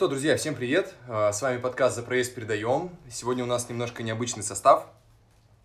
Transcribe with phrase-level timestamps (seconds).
[0.00, 0.94] что, друзья, всем привет!
[1.08, 2.88] А, С вами подкаст «За проезд передаем».
[3.10, 4.86] Сегодня у нас немножко необычный состав.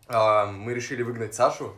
[0.10, 1.74] А, Мы решили выгнать Сашу,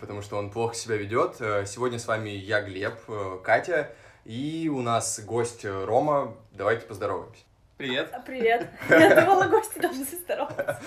[0.00, 1.36] потому что он плохо себя ведет.
[1.40, 3.92] А, Сегодня с вами я, Глеб, э, Катя,
[4.24, 6.34] и у нас гость э, Рома.
[6.52, 7.42] Давайте поздороваемся.
[7.76, 8.08] Привет.
[8.14, 8.70] А, Привет.
[8.88, 10.80] Я думала, гости должны здороваться.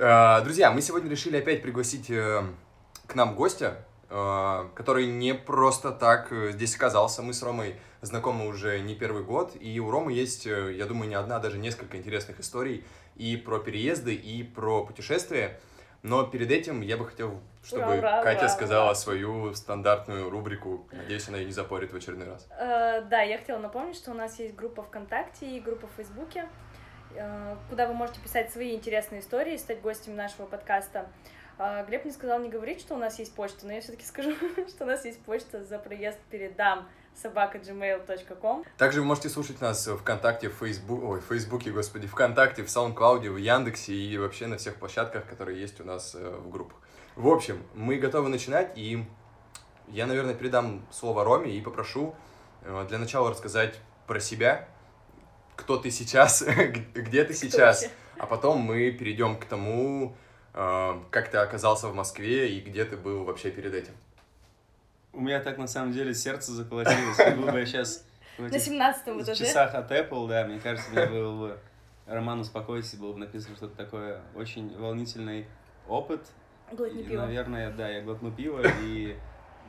[0.00, 2.42] А, Друзья, мы сегодня решили опять пригласить э,
[3.06, 7.22] к нам гостя, э, который не просто так э, здесь оказался.
[7.22, 11.08] Мы с Ромой знакомы уже не первый год, и у Ромы есть, э, я думаю,
[11.08, 12.84] не одна, а даже несколько интересных историй
[13.16, 15.58] и про переезды, и про путешествия.
[16.02, 18.94] Но перед этим я бы хотел, чтобы Ура, ура, Катя ура, сказала ура.
[18.94, 20.86] свою стандартную рубрику.
[20.92, 22.46] Надеюсь, она ее не запорит в очередной раз.
[22.50, 26.46] Э, Да, я хотела напомнить, что у нас есть группа ВКонтакте и группа в Фейсбуке,
[27.14, 31.06] э, куда вы можете писать свои интересные истории, стать гостем нашего подкаста.
[31.58, 34.34] Э, Глеб мне сказал не говорить, что у нас есть почта, но я все-таки скажу,
[34.68, 36.86] что у нас есть почта за проезд передам
[37.20, 38.64] собака gmail.com.
[38.76, 42.70] Также вы можете слушать нас в ВКонтакте, в Фейсбуке, ой, в Фейсбуке, господи, ВКонтакте, в
[42.70, 46.78] Саундклауде, в Яндексе и вообще на всех площадках, которые есть у нас э, в группах.
[47.16, 49.04] В общем, мы готовы начинать, и
[49.88, 52.14] я, наверное, передам слово Роме и попрошу
[52.62, 54.68] э, для начала рассказать про себя,
[55.56, 56.42] кто ты сейчас,
[56.94, 60.16] где ты сейчас, а потом мы перейдем к тому,
[60.52, 63.94] э, как ты оказался в Москве и где ты был вообще перед этим.
[65.14, 67.16] У меня так на самом деле сердце заколотилось.
[67.16, 68.04] Как бы я сейчас
[68.36, 69.44] в На этих 17 в этаже.
[69.44, 71.58] часах от Apple, да, мне кажется, мне был бы
[72.06, 75.46] Роман успокойтесь, было бы написано что-то такое очень волнительный
[75.88, 76.20] опыт.
[76.72, 77.22] Глотни пиво.
[77.22, 79.16] наверное, да, я глотну пиво и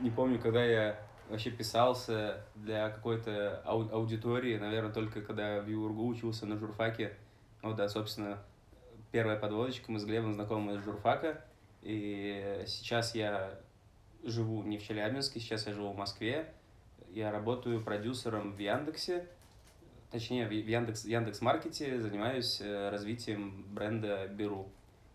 [0.00, 6.06] не помню, когда я вообще писался для какой-то ау- аудитории, наверное, только когда в ЮРГУ
[6.08, 7.16] учился на журфаке.
[7.62, 8.38] Вот, да, собственно,
[9.12, 11.44] первая подводочка, мы с Глебом знакомы с журфака,
[11.82, 13.58] и сейчас я
[14.26, 16.52] живу не в Челябинске, сейчас я живу в Москве,
[17.10, 19.26] я работаю продюсером в Яндексе,
[20.10, 24.68] точнее, в Яндекс, Яндекс.Маркете, занимаюсь э, развитием бренда Беру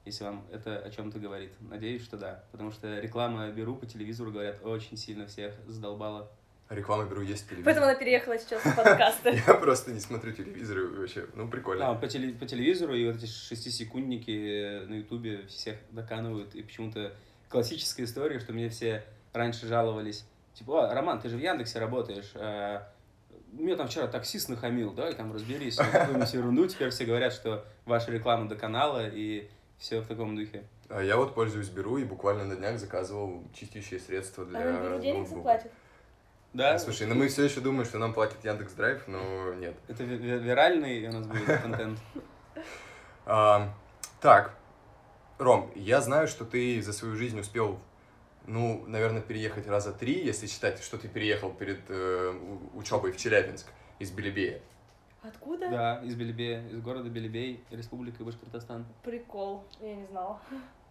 [0.06, 1.52] если вам это о чем-то говорит.
[1.60, 2.44] Надеюсь, что да.
[2.52, 6.32] Потому что реклама Беру по телевизору, говорят, очень сильно всех задолбала.
[6.70, 7.66] Реклама беру есть телевизор.
[7.66, 9.42] Поэтому она переехала сейчас в подкасты.
[9.48, 11.88] Я просто не смотрю телевизор вообще, ну прикольно.
[11.88, 16.56] Да, по, теле- по телевизору и вот эти шестисекундники на ютубе всех доканывают.
[16.56, 17.14] И почему-то
[17.52, 19.04] классическая история, что мне все
[19.34, 20.26] раньше жаловались.
[20.54, 22.32] Типа, «О, Роман, ты же в Яндексе работаешь.
[22.36, 22.88] а,
[23.52, 25.76] Мне там вчера таксист нахамил, давай там разберись.
[25.76, 26.68] Какую-нибудь ерунду.
[26.68, 30.64] Теперь все говорят, что ваша реклама до канала и все в таком духе.
[30.90, 35.02] А я вот пользуюсь Беру и буквально на днях заказывал чистящие средства для А нам
[35.02, 35.36] денег ноутбука.
[35.36, 35.72] заплатит?
[36.54, 39.74] Да, Слушай, ну мы все еще думаем, что нам платит Яндекс Драйв, но нет.
[39.88, 42.00] Это ви- ви- виральный у нас будет контент.
[43.26, 43.70] А,
[44.20, 44.54] так,
[45.42, 47.80] Ром, я знаю, что ты за свою жизнь успел,
[48.46, 52.34] ну, наверное, переехать раза три, если считать, что ты переехал перед э,
[52.76, 53.66] учебой в Челябинск
[53.98, 54.62] из Белебея.
[55.24, 55.68] Откуда?
[55.70, 58.86] Да, из Белебея, из города Белебей, Республика Башкортостан.
[59.04, 60.40] Прикол, я не знала.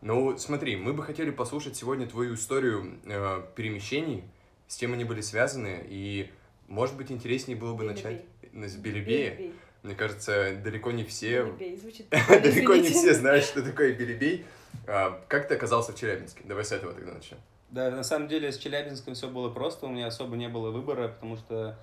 [0.01, 4.25] Ну, смотри, мы бы хотели послушать сегодня твою историю э, перемещений,
[4.67, 6.29] с чем они были связаны, и,
[6.67, 9.37] может быть, интереснее было бы начать с Белебея.
[9.37, 9.55] Белебей.
[9.83, 14.45] Мне кажется, далеко не все, Белебей, звучит далеко не все знают, что такое Белебей.
[14.87, 16.43] А, как ты оказался в Челябинске?
[16.45, 17.39] Давай с этого тогда начнем.
[17.71, 21.09] Да, на самом деле с Челябинском все было просто, у меня особо не было выбора,
[21.09, 21.79] потому что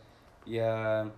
[0.46, 1.12] я,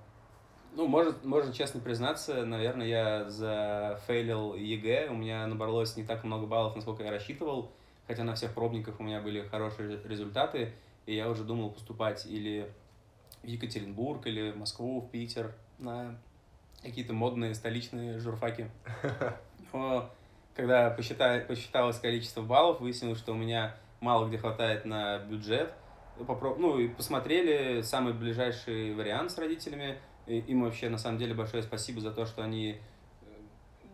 [0.76, 6.46] ну, может, можно честно признаться, наверное, я зафейлил ЕГЭ, у меня набралось не так много
[6.46, 7.72] баллов, насколько я рассчитывал,
[8.08, 10.72] хотя на всех пробниках у меня были хорошие результаты,
[11.08, 12.72] и я уже думал поступать или
[13.42, 16.16] в Екатеринбург, или в Москву, в Питер, на
[16.82, 18.70] какие-то модные столичные журфаки.
[19.74, 20.10] Но
[20.56, 25.74] когда посчита- посчиталось количество баллов, выяснилось, что у меня мало где хватает на бюджет.
[26.18, 29.98] Попро- Ну и посмотрели самый ближайший вариант с родителями.
[30.28, 32.78] И им вообще на самом деле большое спасибо за то, что они
[33.22, 33.26] э,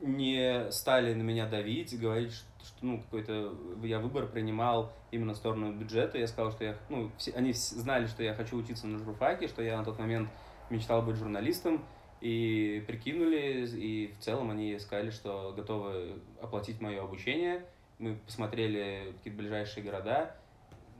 [0.01, 5.37] не стали на меня давить, говорить, что, что, ну, какой-то я выбор принимал именно в
[5.37, 6.17] сторону бюджета.
[6.17, 9.61] Я сказал, что я, ну, все, они знали, что я хочу учиться на журфаке, что
[9.61, 10.29] я на тот момент
[10.69, 11.85] мечтал быть журналистом,
[12.25, 17.63] и прикинули, и в целом они сказали, что готовы оплатить мое обучение.
[17.99, 20.35] Мы посмотрели какие-то ближайшие города.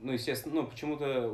[0.00, 1.28] Ну, естественно, ну, почему-то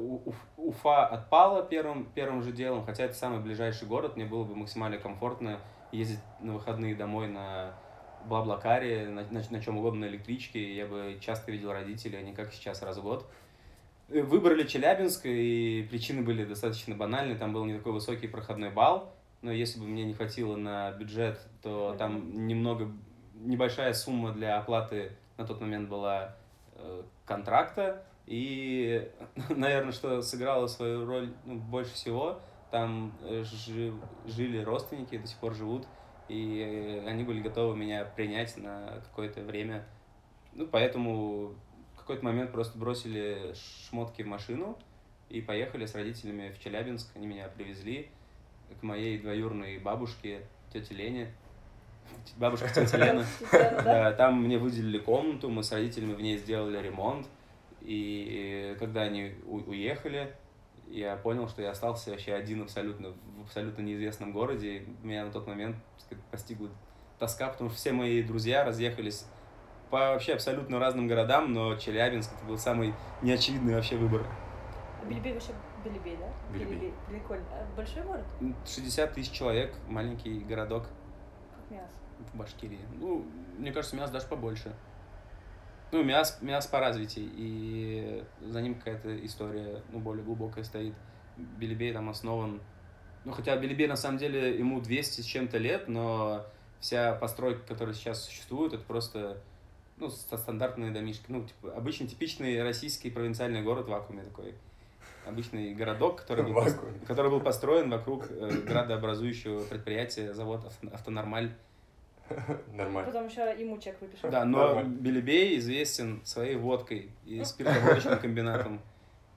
[0.56, 4.96] Уфа отпала первым, первым же делом, хотя это самый ближайший город, мне было бы максимально
[4.96, 5.60] комфортно
[5.90, 7.74] ездить на выходные домой на
[8.24, 12.32] Блаблакаре, на, на, на чем угодно, на электричке, я бы часто видел родителей, а не
[12.32, 13.26] как сейчас раз в год.
[14.08, 19.12] Выбрали Челябинск, и причины были достаточно банальные, там был не такой высокий проходной балл,
[19.42, 22.90] но если бы мне не хватило на бюджет, то там немного,
[23.34, 26.36] небольшая сумма для оплаты на тот момент была
[26.76, 29.10] э, контракта, и,
[29.50, 32.40] наверное, что сыграло свою роль ну, больше всего,
[32.70, 33.92] там э, жи-
[34.26, 35.86] жили родственники, до сих пор живут,
[36.28, 39.84] и они были готовы меня принять на какое-то время.
[40.52, 41.54] Ну, поэтому
[41.94, 44.78] в какой-то момент просто бросили шмотки в машину
[45.28, 47.10] и поехали с родителями в Челябинск.
[47.16, 48.10] Они меня привезли
[48.80, 50.42] к моей двоюрной бабушке,
[50.72, 51.32] тете Лене.
[52.36, 53.24] Бабушка тетя Лена.
[53.52, 54.12] Да.
[54.12, 57.26] Там мне выделили комнату, мы с родителями в ней сделали ремонт.
[57.80, 60.34] И когда они уехали,
[60.88, 64.84] я понял, что я остался вообще один абсолютно в абсолютно неизвестном городе.
[65.02, 66.68] Меня на тот момент сказать, постигла
[67.18, 69.26] тоска, потому что все мои друзья разъехались
[69.90, 74.25] по вообще абсолютно разным городам, но Челябинск это был самый неочевидный вообще выбор.
[75.02, 75.52] А Белебей вообще
[75.84, 76.32] Белебей, да?
[76.56, 76.93] Белебей.
[77.08, 77.44] Прикольно.
[77.50, 78.25] А Большой город?
[78.67, 80.84] 60 тысяч человек, маленький городок
[81.55, 81.94] Как мясо.
[82.32, 82.81] в Башкирии.
[82.99, 83.26] Ну,
[83.58, 84.75] мне кажется, Миас даже побольше.
[85.90, 90.94] Ну, Миас, Миас по развитию, и за ним какая-то история, ну, более глубокая стоит.
[91.37, 92.61] Белебей там основан...
[93.25, 96.44] Ну, хотя Белебей, на самом деле, ему 200 с чем-то лет, но
[96.81, 99.38] вся постройка, которая сейчас существует, это просто,
[99.99, 101.26] ну, ста- стандартные домишки.
[101.28, 104.55] Ну, типа, обычный, типичный российский провинциальный город в вакууме такой.
[105.26, 106.60] Обычный городок, который был,
[107.06, 111.52] который был построен вокруг э, градообразующего предприятия, завод «Авто- «Автонормаль».
[112.74, 113.10] Нормально.
[113.12, 114.30] Потом еще ему чек выпишем.
[114.30, 114.94] Да, но Нормально.
[115.00, 118.80] Белебей известен своей водкой и спиртоводочным комбинатом.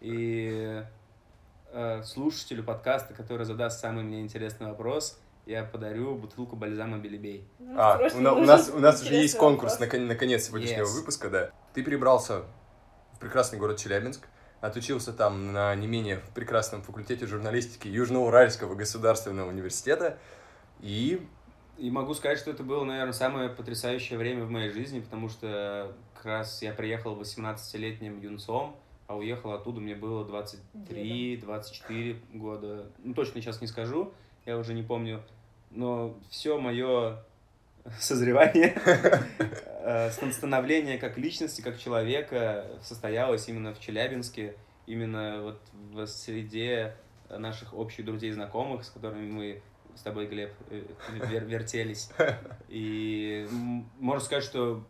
[0.02, 0.82] И
[1.72, 7.48] э, слушателю подкаста, который задаст самый мне интересный вопрос, я подарю бутылку бальзама Белебей.
[7.60, 10.86] Ну, А, у, на- у нас, у нас уже есть конкурс на, на конец сегодняшнего
[10.86, 10.94] Yes.
[11.00, 11.52] выпуска, да.
[11.74, 12.44] Ты перебрался
[13.14, 14.28] в прекрасный город Челябинск,
[14.66, 20.18] отучился там на не менее прекрасном факультете журналистики Южноуральского государственного университета,
[20.82, 21.26] и
[21.78, 25.94] И могу сказать, что это было, наверное, самое потрясающее время в моей жизни, потому что
[26.16, 28.78] как раз я приехал 18-летним юнцом,
[29.08, 32.86] а уехал оттуда мне было 23-24 года.
[33.04, 34.14] Ну, точно сейчас не скажу,
[34.46, 35.22] я уже не помню.
[35.70, 37.22] Но все мое
[38.00, 38.76] созревание,
[39.84, 44.56] э, ст- становление как личности, как человека состоялось именно в Челябинске,
[44.88, 45.62] именно вот
[45.92, 46.96] в среде
[47.30, 49.62] наших общих друзей и знакомых, с которыми мы
[49.96, 50.84] с тобой, Глеб, э,
[51.14, 52.10] вер- вертелись.
[52.68, 53.48] И
[54.00, 54.86] можно сказать, что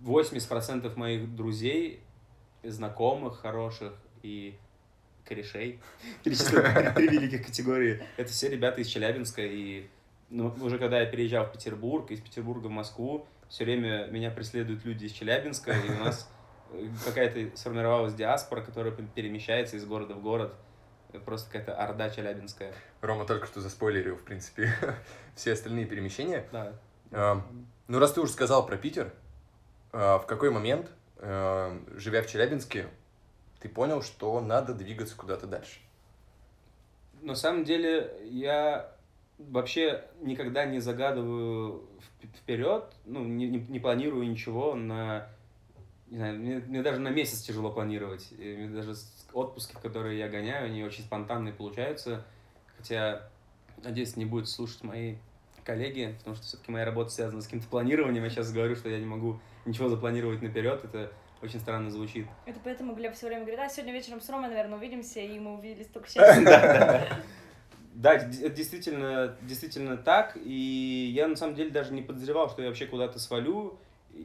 [0.00, 2.00] 80% моих друзей,
[2.64, 3.92] знакомых, хороших
[4.22, 4.56] и
[5.24, 5.80] корешей,
[6.24, 6.62] перечислил
[6.94, 9.42] три великих категории, это все ребята из Челябинска.
[9.42, 9.86] И
[10.32, 14.84] ну, уже когда я переезжал в Петербург, из Петербурга в Москву, все время меня преследуют
[14.84, 16.28] люди из Челябинска, и у нас
[16.72, 20.54] э, какая-то сформировалась диаспора, которая перемещается из города в город.
[21.26, 22.72] Просто какая-то орда челябинская.
[23.02, 24.72] Рома только что заспойлерил, в принципе,
[25.34, 26.46] все остальные перемещения.
[26.50, 26.72] Да.
[27.10, 27.42] А,
[27.88, 29.12] Ну, раз ты уже сказал про Питер,
[29.92, 32.86] а, в какой момент, а, живя в Челябинске,
[33.60, 35.80] ты понял, что надо двигаться куда-то дальше?
[37.20, 38.96] На самом деле, я
[39.38, 45.28] вообще никогда не загадываю вп- вперед, ну, не, не, не планирую ничего на...
[46.06, 48.32] Не знаю, мне, мне даже на месяц тяжело планировать.
[48.32, 48.94] И мне даже
[49.32, 52.24] отпуски, которые я гоняю, они очень спонтанные получаются.
[52.76, 53.30] Хотя,
[53.82, 55.16] надеюсь, не будет слушать мои
[55.64, 58.24] коллеги, потому что все-таки моя работа связана с каким-то планированием.
[58.24, 60.84] Я сейчас говорю, что я не могу ничего запланировать наперед.
[60.84, 62.26] Это очень странно звучит.
[62.46, 65.54] Это поэтому Глеб все время говорит, а сегодня вечером с Ромой, наверное, увидимся, и мы
[65.54, 66.38] увиделись только сейчас.
[67.94, 72.68] Да, это действительно, действительно так, и я на самом деле даже не подозревал, что я
[72.68, 73.78] вообще куда-то свалю.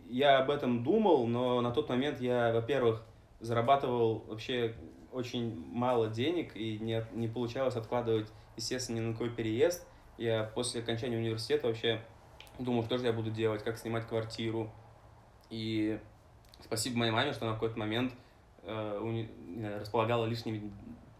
[0.09, 3.03] Я об этом думал, но на тот момент я, во-первых,
[3.41, 4.73] зарабатывал вообще
[5.11, 9.85] очень мало денег, и не, не получалось откладывать, естественно, ни на какой переезд.
[10.17, 12.01] Я после окончания университета вообще
[12.59, 14.71] думал, что же я буду делать, как снимать квартиру.
[15.49, 15.99] И
[16.61, 18.13] спасибо моей маме, что она в какой-то момент
[18.63, 20.71] э, уни- знаю, располагала лишними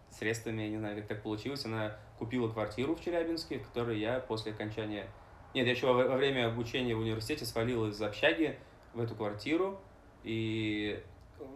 [0.10, 1.66] средствами, я не знаю, как так получилось.
[1.66, 5.08] Она купила квартиру в Челябинске, в которой я после окончания...
[5.54, 8.58] Нет, я еще во, время обучения в университете свалил из общаги
[8.94, 9.80] в эту квартиру.
[10.24, 11.02] И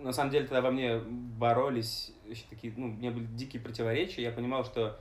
[0.01, 4.21] на самом деле тогда во мне боролись еще такие, ну, у меня были дикие противоречия.
[4.21, 4.97] Я понимал, что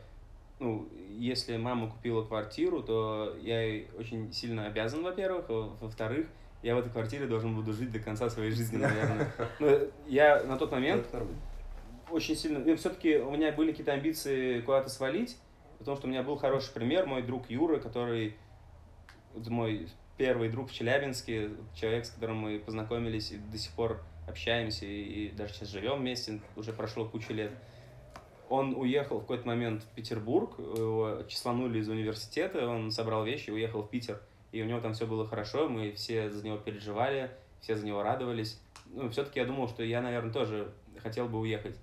[0.58, 5.48] ну, если мама купила квартиру, то я ей очень сильно обязан, во-первых.
[5.48, 6.26] Во- Во-вторых,
[6.62, 9.32] я в этой квартире должен буду жить до конца своей жизни, наверное.
[9.58, 11.06] Ну, я на тот момент
[12.10, 12.76] очень сильно...
[12.76, 15.38] все-таки у меня были какие-то амбиции куда-то свалить,
[15.80, 18.36] потому что у меня был хороший пример, мой друг Юра, который
[19.34, 24.84] мой первый друг в Челябинске, человек, с которым мы познакомились и до сих пор общаемся,
[24.84, 27.52] и даже сейчас живем вместе, уже прошло кучу лет.
[28.50, 33.82] Он уехал в какой-то момент в Петербург, его числанули из университета, он собрал вещи, уехал
[33.82, 34.20] в Питер,
[34.52, 37.30] и у него там все было хорошо, мы все за него переживали,
[37.62, 38.60] все за него радовались.
[38.92, 41.76] Ну, все-таки я думал, что я, наверное, тоже хотел бы уехать.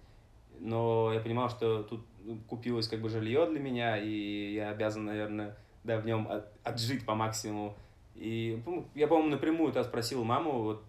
[0.59, 2.01] Но я понимал, что тут
[2.47, 6.29] купилось как бы жилье для меня, и я обязан, наверное, да, в нем
[6.63, 7.75] отжить по максимуму.
[8.15, 10.83] И ну, я, по-моему, напрямую тогда спросил маму, вот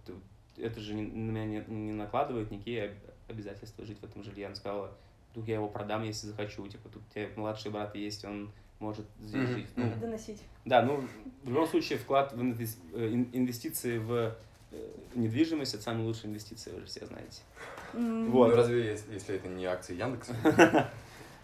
[0.57, 2.95] это же на меня не, не накладывает никакие
[3.29, 4.47] обязательства жить в этом жилье.
[4.47, 4.91] Она сказала,
[5.35, 6.67] тут я его продам, если захочу.
[6.67, 9.55] Типа, тут у тебя младший брат есть, он может здесь mm-hmm.
[9.55, 9.67] жить.
[9.77, 10.43] Ну, Доносить.
[10.65, 11.05] Да, ну,
[11.43, 14.35] в любом случае, вклад в э, инвестиции в
[14.71, 17.43] э, недвижимость это самая лучшая инвестиция, вы же все знаете.
[17.93, 18.29] Mm-hmm.
[18.31, 18.49] Вот.
[18.49, 20.35] Ну, разве если, если это не акции Яндекса?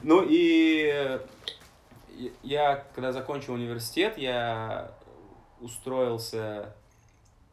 [0.05, 1.19] Ну и э,
[2.43, 4.93] я, когда закончил университет, я
[5.61, 6.75] устроился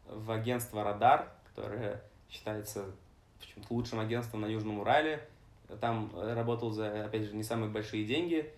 [0.05, 2.83] в агентство «Радар», которое считается
[3.39, 5.25] почему-то лучшим агентством на Южном Урале.
[5.79, 8.51] Там работал за, опять же, не самые большие деньги.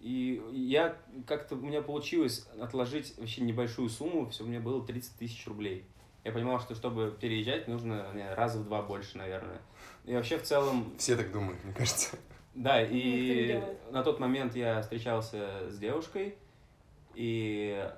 [0.00, 0.96] И я
[1.28, 5.84] как-то, у меня получилось отложить вообще небольшую сумму, все, у меня было 30 тысяч рублей.
[6.24, 9.60] Я понимал, что чтобы переезжать, нужно не, раза в два больше, наверное.
[10.04, 10.92] И вообще в целом...
[10.98, 12.18] Все так думают, мне кажется.
[12.54, 16.36] Да, и на тот момент я встречался с девушкой,
[17.14, 17.88] и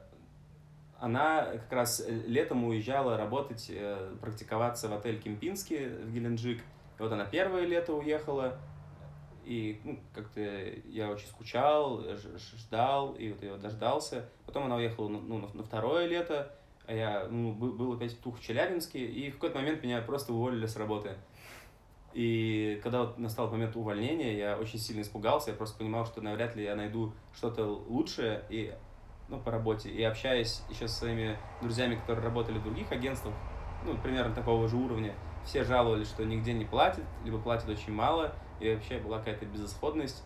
[1.00, 6.60] она как раз летом уезжала работать, э, практиковаться в отель Кемпинский в Геленджик.
[6.98, 8.56] И вот она первое лето уехала,
[9.44, 12.02] и ну, как-то я очень скучал,
[12.56, 14.28] ждал, и вот я дождался.
[14.46, 16.54] Потом она уехала ну, на, на второе лето,
[16.86, 20.32] а я ну, был, был опять тух в Челябинске, и в какой-то момент меня просто
[20.32, 21.16] уволили с работы.
[22.14, 26.54] И когда вот настал момент увольнения, я очень сильно испугался, я просто понимал, что навряд
[26.54, 28.72] ли я найду что-то лучшее и,
[29.28, 29.90] ну, по работе.
[29.90, 33.34] И общаясь еще со своими друзьями, которые работали в других агентствах,
[33.84, 35.12] ну, примерно такого же уровня,
[35.44, 40.22] все жаловались, что нигде не платят, либо платят очень мало, и вообще была какая-то безысходность.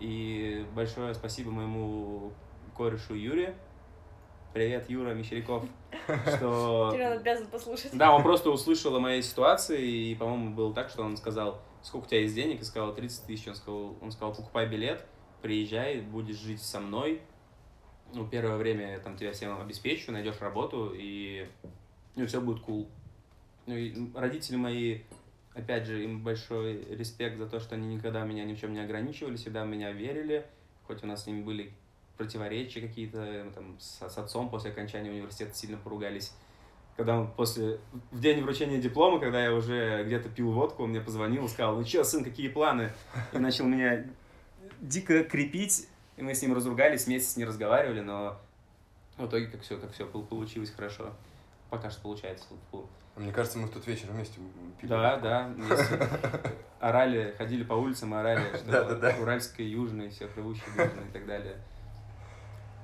[0.00, 2.32] И большое спасибо моему
[2.76, 3.54] корешу Юре.
[4.52, 5.64] Привет, Юра Мещеряков.
[6.36, 6.90] Что...
[6.92, 7.96] Тебе надо обязан послушать.
[7.96, 12.06] Да, он просто услышал о моей ситуации, и, по-моему, было так, что он сказал, сколько
[12.06, 13.46] у тебя есть денег, и сказал 30 тысяч.
[13.48, 15.04] Он сказал, он сказал, покупай билет,
[15.42, 17.20] приезжай, будешь жить со мной.
[18.14, 21.46] Ну, первое время я там тебя всем обеспечу, найдешь работу, и
[22.16, 22.88] ну, все будет cool.
[23.66, 25.00] Ну, и родители мои
[25.58, 28.78] Опять же, им большой респект за то, что они никогда меня ни в чем не
[28.78, 30.46] ограничивали, всегда в меня верили,
[30.86, 31.72] хоть у нас с ними были
[32.18, 36.34] противоречия какие-то, там, с, с отцом после окончания университета сильно поругались.
[36.96, 37.78] Когда он после,
[38.10, 41.76] в день вручения диплома, когда я уже где-то пил водку, он мне позвонил и сказал,
[41.76, 42.92] ну что, сын, какие планы?
[43.32, 44.04] И начал меня
[44.80, 48.36] дико крепить, и мы с ним разругались, месяц не разговаривали, но
[49.16, 51.12] в итоге как все, как все получилось хорошо.
[51.70, 52.46] Пока что получается.
[53.14, 54.40] Мне кажется, мы в тот вечер вместе
[54.80, 54.90] пили.
[54.90, 56.00] Да, да, вместе.
[56.80, 59.16] Орали, ходили по улицам и орали, что да, да, да.
[59.20, 61.56] уральская, южная, все рвущие и так далее.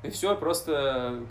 [0.05, 1.25] И все, просто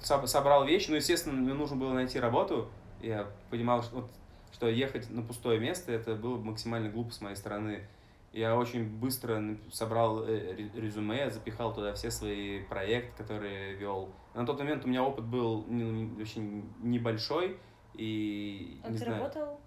[0.00, 0.90] собрал вещи.
[0.90, 2.68] Ну, естественно, мне нужно было найти работу.
[3.00, 4.10] Я понимал, что, вот,
[4.52, 7.86] что ехать на пустое место, это было максимально глупо с моей стороны.
[8.32, 14.10] Я очень быстро собрал э, резюме, запихал туда все свои проекты, которые вел.
[14.34, 17.58] На тот момент у меня опыт был ну, очень небольшой,
[17.94, 19.60] и, а не ты знаю, работал?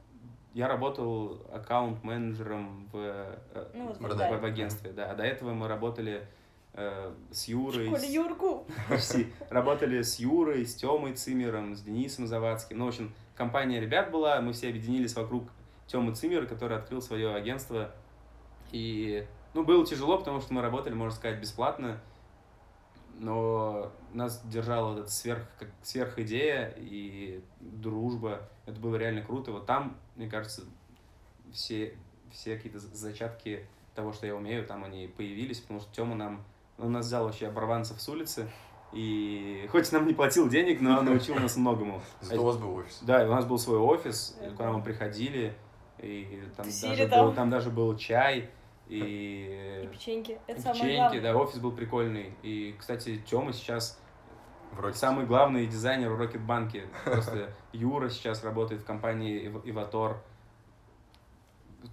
[0.54, 5.12] Я работал аккаунт-менеджером в, э, ну, вот в, в, в агентстве, да.
[5.12, 6.43] А до этого мы работали э,
[6.74, 7.88] с Юрой.
[7.88, 8.66] Школе Юрку.
[8.90, 9.28] Почти.
[9.50, 12.80] Работали с Юрой, с Тёмой Цимером, с Денисом Завадским.
[12.80, 15.50] Ну, в общем, компания ребят была, мы все объединились вокруг
[15.88, 17.92] Тёмы Цимера, который открыл свое агентство.
[18.72, 22.00] И, ну, было тяжело, потому что мы работали, можно сказать, бесплатно
[23.20, 28.50] но нас держала эта сверх, как сверх идея и дружба.
[28.66, 29.52] Это было реально круто.
[29.52, 30.64] Вот там, мне кажется,
[31.52, 31.96] все,
[32.32, 33.66] все какие-то зачатки
[33.96, 36.44] того, что я умею, там они появились, потому что Тёма нам,
[36.78, 38.50] он нас взял вообще оборванцев с улицы,
[38.92, 42.02] и хоть нам не платил денег, но научил нас многому.
[42.22, 43.00] Зато у вас был офис.
[43.02, 45.54] Да, у нас был свой офис, куда мы приходили,
[46.00, 47.26] и там даже, там.
[47.26, 48.50] Был, там даже был чай,
[48.88, 49.82] и...
[49.84, 50.40] И печеньки.
[50.48, 51.22] Это и печеньки, главное.
[51.22, 52.34] да, офис был прикольный.
[52.44, 54.00] И, кстати, Тёма сейчас
[54.72, 56.88] в самый главный дизайнер в Рокетбанке.
[57.06, 60.22] Просто Юра сейчас работает в компании Иватор,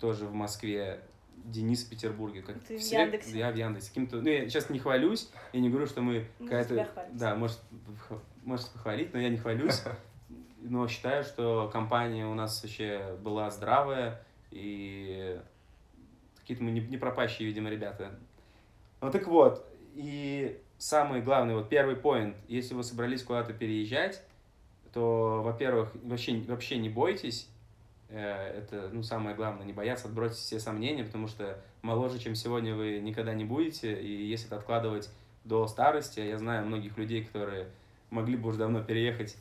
[0.00, 1.02] тоже в Москве.
[1.44, 2.42] Денис в Петербурге.
[2.42, 3.38] Как Ты все, в Яндексе.
[3.38, 3.88] Я в Яндексе.
[3.88, 6.88] Каким-то, ну, я сейчас не хвалюсь, я не говорю, что мы какая-то...
[7.12, 7.60] Да, может,
[8.44, 9.82] может похвалить, но я не хвалюсь.
[10.62, 15.40] Но считаю, что компания у нас вообще была здравая, и
[16.50, 18.10] Какие-то мы не, не пропащие, видимо, ребята.
[19.00, 24.20] Ну так вот, и самый главный, вот первый поинт, если вы собрались куда-то переезжать,
[24.92, 27.48] то, во-первых, вообще, вообще не бойтесь,
[28.16, 33.00] это, ну, самое главное, не бояться отбросить все сомнения, потому что моложе, чем сегодня, вы
[33.00, 35.10] никогда не будете, и если это откладывать
[35.44, 37.68] до старости, я знаю многих людей, которые
[38.10, 39.36] могли бы уже давно переехать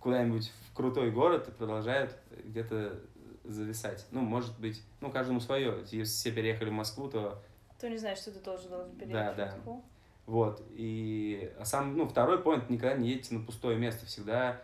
[0.00, 3.00] куда-нибудь в крутой город и продолжают где-то
[3.44, 4.06] зависать.
[4.10, 5.80] Ну, может быть, ну, каждому свое.
[5.90, 7.42] Если все переехали в Москву, то
[7.76, 9.46] Кто не знает, что ты тоже должен Да, переехать да.
[9.46, 9.84] в Москву.
[10.26, 14.62] Вот, и а сам, ну, второй поинт, никогда не едьте на пустое место, всегда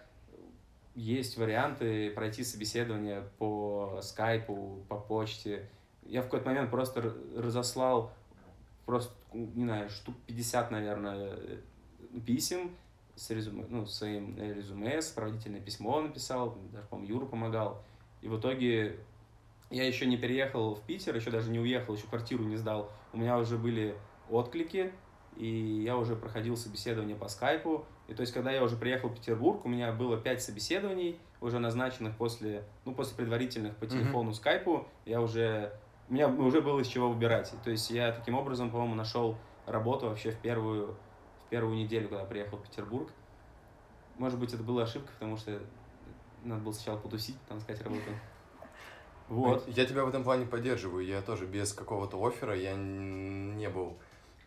[1.00, 5.68] есть варианты пройти собеседование по скайпу, по почте.
[6.02, 8.12] Я в какой-то момент просто разослал
[8.84, 11.58] просто, не знаю, штук 50, наверное, э,
[12.26, 12.76] писем
[13.14, 17.84] с резюме, ну, своим резюме, сопроводительное письмо написал, даже, по-моему, Юра помогал.
[18.20, 18.98] И в итоге
[19.70, 22.90] я еще не переехал в Питер, еще даже не уехал, еще квартиру не сдал.
[23.12, 23.96] У меня уже были
[24.28, 24.92] отклики,
[25.36, 27.84] и я уже проходил собеседование по скайпу.
[28.08, 31.58] И то есть, когда я уже приехал в Петербург, у меня было пять собеседований, уже
[31.58, 34.86] назначенных после, ну, после предварительных по телефону, скайпу.
[35.06, 35.72] Я уже,
[36.08, 37.52] у меня уже было из чего выбирать.
[37.64, 40.96] То есть, я таким образом, по-моему, нашел работу вообще в первую,
[41.46, 43.10] в первую неделю, когда приехал в Петербург.
[44.18, 45.60] Может быть, это была ошибка, потому что
[46.44, 48.10] надо было сначала потусить, потом искать работу.
[49.28, 49.68] Вот.
[49.68, 51.06] Я тебя в этом плане поддерживаю.
[51.06, 53.96] Я тоже без какого-то оффера я не был...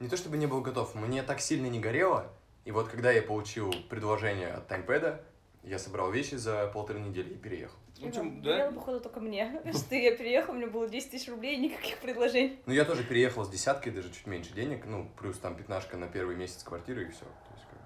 [0.04, 2.30] Не то чтобы не был готов, мне так сильно не горело.
[2.66, 5.24] И вот когда я получил предложение от таймпэда,
[5.64, 7.78] я собрал вещи за полторы недели и переехал.
[8.02, 8.58] Ну, да.
[8.58, 9.62] горело, походу, только мне.
[9.74, 12.60] Что я переехала, у меня было 10 тысяч рублей никаких предложений.
[12.66, 16.10] Ну, я тоже переехал с десяткой, даже чуть меньше денег, ну, плюс там пятнашка на
[16.10, 17.24] первый месяц квартиры и все.
[17.24, 17.86] То есть, как бы...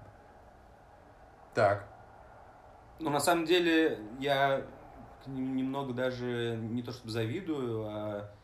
[1.54, 1.88] Так,
[2.98, 4.66] Ну, на самом деле, я
[5.24, 8.37] немного даже не то чтобы завидую, а...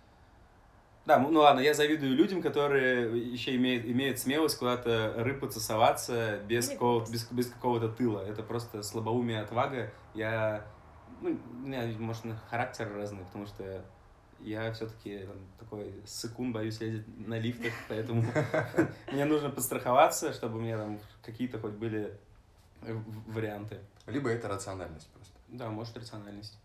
[1.07, 6.69] Да, ну ладно, я завидую людям, которые еще имеют, имеют смелость куда-то рыпаться, соваться без,
[6.69, 7.13] Или какого, глупость.
[7.31, 8.21] без, без какого-то тыла.
[8.21, 9.93] Это просто слабоумие, отвага.
[10.15, 10.67] Я,
[11.21, 13.85] ну, у меня, может, характер разный, потому что
[14.41, 15.27] я все-таки
[15.59, 18.25] такой сыкун, боюсь ездить на лифтах, поэтому
[19.13, 22.19] мне нужно подстраховаться, чтобы у меня там какие-то хоть были
[23.27, 23.79] варианты.
[24.07, 25.35] либо это рациональность просто.
[25.49, 26.59] Да, может, рациональность.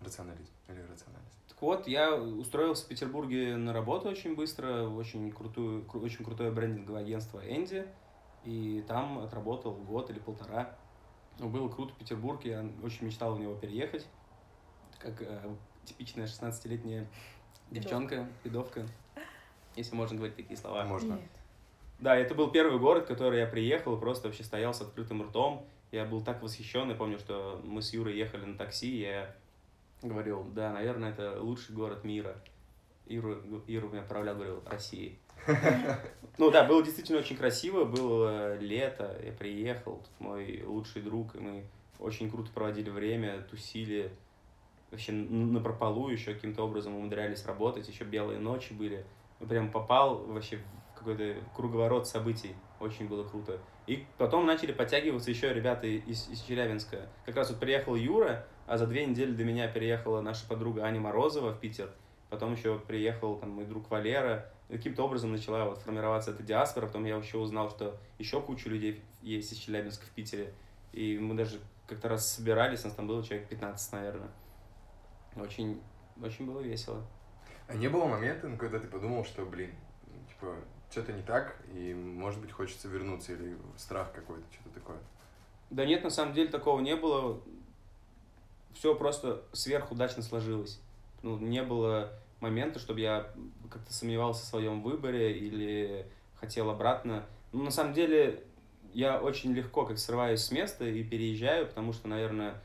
[0.00, 1.39] Рационализм или рациональность.
[1.60, 6.50] Вот, я устроился в Петербурге на работу очень быстро, в очень, крутую, кру- очень крутое
[6.50, 7.86] брендинговое агентство Энди,
[8.44, 10.74] и там отработал год или полтора.
[11.38, 14.06] Ну, было круто в Петербурге, я очень мечтал в него переехать,
[14.98, 17.06] как э, типичная 16-летняя
[17.70, 18.86] девчонка, пидовка,
[19.76, 20.84] если можно говорить такие слова.
[20.84, 21.14] Можно.
[21.14, 21.30] Нет.
[21.98, 25.66] Да, это был первый город, в который я приехал, просто вообще стоял с открытым ртом.
[25.92, 29.34] Я был так восхищен, я помню, что мы с Юрой ехали на такси, я
[30.02, 32.36] говорил, да, наверное, это лучший город мира.
[33.06, 35.18] Юра, Юра меня отправлял, говорил, России.
[36.38, 41.38] Ну да, было действительно очень красиво, было лето, я приехал, тут мой лучший друг, и
[41.38, 41.64] мы
[41.98, 44.10] очень круто проводили время, тусили,
[44.90, 49.04] вообще на прополу еще каким-то образом умудрялись работать, еще белые ночи были.
[49.46, 50.58] Прям попал вообще
[50.94, 53.58] в какой-то круговорот событий, очень было круто.
[53.86, 57.08] И потом начали подтягиваться еще ребята из, из Челябинска.
[57.26, 61.00] Как раз вот приехал Юра, а за две недели до меня переехала наша подруга Аня
[61.00, 61.90] Морозова в Питер.
[62.28, 64.48] Потом еще приехал там мой друг Валера.
[64.68, 66.86] Каким-то образом начала вот формироваться эта диаспора.
[66.86, 70.54] Потом я еще узнал, что еще куча людей есть из Челябинска в Питере.
[70.92, 74.30] И мы даже как-то раз собирались, нас там было человек 15, наверное.
[75.34, 75.82] Очень,
[76.22, 77.02] очень было весело.
[77.66, 79.72] А не было момента, ну, когда ты подумал, что, блин,
[80.28, 80.54] типа,
[80.92, 84.98] что-то не так, и, может быть, хочется вернуться, или страх какой-то, что-то такое?
[85.70, 87.40] Да нет, на самом деле такого не было.
[88.74, 90.80] Все просто сверхудачно сложилось.
[91.22, 93.30] Ну, не было момента, чтобы я
[93.70, 96.06] как-то сомневался в своем выборе или
[96.36, 97.26] хотел обратно.
[97.52, 98.42] Ну, на самом деле,
[98.92, 102.60] я очень легко как срываюсь с места и переезжаю, потому что, наверное,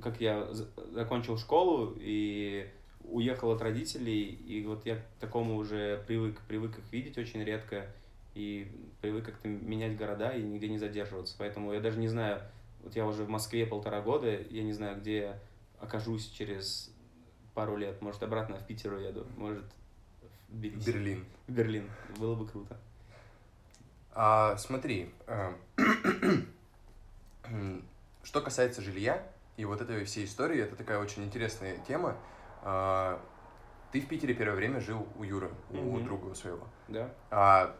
[0.00, 2.68] как я за- закончил школу и
[3.04, 7.86] уехал от родителей, и вот я к такому уже привык, привык их видеть очень редко,
[8.34, 8.68] и
[9.00, 11.34] привык как-то менять города и нигде не задерживаться.
[11.38, 12.42] Поэтому я даже не знаю,
[12.86, 15.38] вот я уже в Москве полтора года, я не знаю, где я
[15.80, 16.88] окажусь через
[17.52, 18.00] пару лет.
[18.00, 19.64] Может, обратно в Питер уеду, может,
[20.48, 20.86] в Тбилиси.
[20.86, 21.26] Берлин.
[21.48, 21.90] В Берлин.
[22.16, 22.76] Было бы круто.
[24.12, 25.52] А, смотри, э,
[28.22, 32.16] что касается жилья и вот этой всей истории, это такая очень интересная тема.
[32.62, 33.20] А,
[33.90, 36.04] Ты в Питере первое время жил у Юры, у Мгм.
[36.04, 36.66] друга своего.
[36.86, 37.10] Да?
[37.30, 37.74] А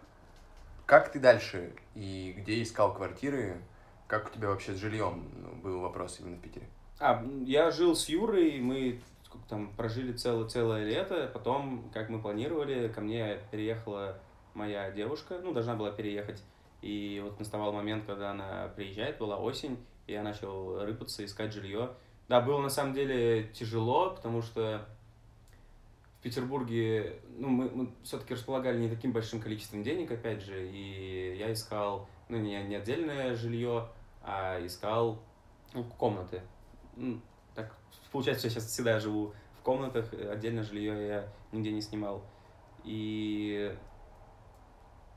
[0.84, 3.60] как ты дальше и где искал квартиры?
[4.06, 6.66] Как у тебя вообще с жильем ну, был вопрос именно в Питере?
[6.98, 9.00] А, я жил с Юрой, мы
[9.48, 14.18] там прожили целое, целое лето, потом, как мы планировали, ко мне переехала
[14.54, 16.42] моя девушка, ну, должна была переехать,
[16.82, 21.90] и вот наставал момент, когда она приезжает, была осень, и я начал рыпаться, искать жилье.
[22.28, 24.86] Да, было на самом деле тяжело, потому что
[26.18, 31.36] в Петербурге, ну, мы, мы все-таки располагали не таким большим количеством денег, опять же, и
[31.38, 33.88] я искал, ну, не, не отдельное жилье,
[34.22, 35.22] а искал
[35.74, 36.42] ну, комнаты.
[36.96, 37.20] Ну,
[37.54, 37.74] так
[38.10, 42.24] получается, что я сейчас всегда живу в комнатах, э, отдельно жилье я нигде не снимал.
[42.84, 43.74] И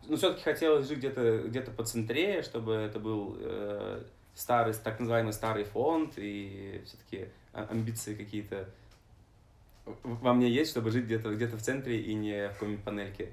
[0.08, 5.34] ну, все-таки хотелось жить где-то где по центре, чтобы это был э, старый, так называемый
[5.34, 8.69] старый фонд, и все-таки амбиции какие-то
[10.04, 13.32] во мне есть, чтобы жить где-то где в центре и не в какой-нибудь панельке.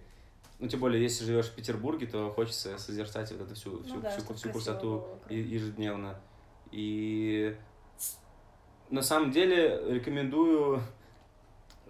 [0.58, 3.94] Ну, тем более, если живешь в Петербурге, то хочется созерцать вот эту всю, ну всю,
[3.96, 6.18] ну, да, всю, всю красоту ежедневно.
[6.72, 7.56] И
[8.90, 10.80] на самом деле рекомендую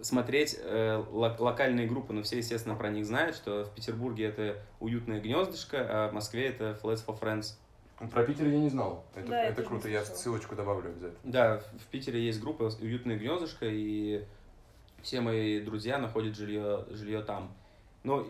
[0.01, 5.19] смотреть э, локальные группы, но все, естественно, про них знают, что в Петербурге это уютное
[5.19, 7.55] гнездышко, а в Москве это Flats for Friends.
[8.11, 9.05] Про Питер я не знал.
[9.15, 11.19] Это, да, это круто, я ссылочку добавлю обязательно.
[11.23, 14.23] Да, в Питере есть группа «Уютное гнездышко», и
[15.01, 17.55] все мои друзья находят жилье, жилье там.
[18.03, 18.27] Но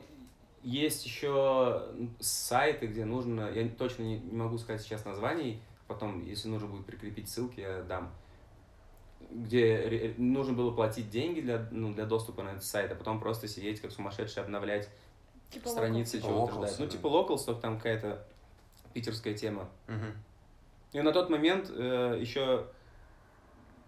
[0.63, 1.83] есть еще
[2.19, 6.85] сайты, где нужно, я точно не, не могу сказать сейчас названий, потом, если нужно будет
[6.85, 8.11] прикрепить ссылки, я дам,
[9.31, 13.47] где нужно было платить деньги для, ну, для доступа на этот сайт, а потом просто
[13.47, 14.89] сидеть как сумасшедший, обновлять
[15.49, 16.79] типа страницы, типа чего-то ждать.
[16.79, 18.25] Ну, типа Locals, только там какая-то
[18.93, 19.69] питерская тема.
[19.87, 20.99] Угу.
[20.99, 22.67] И на тот момент э, еще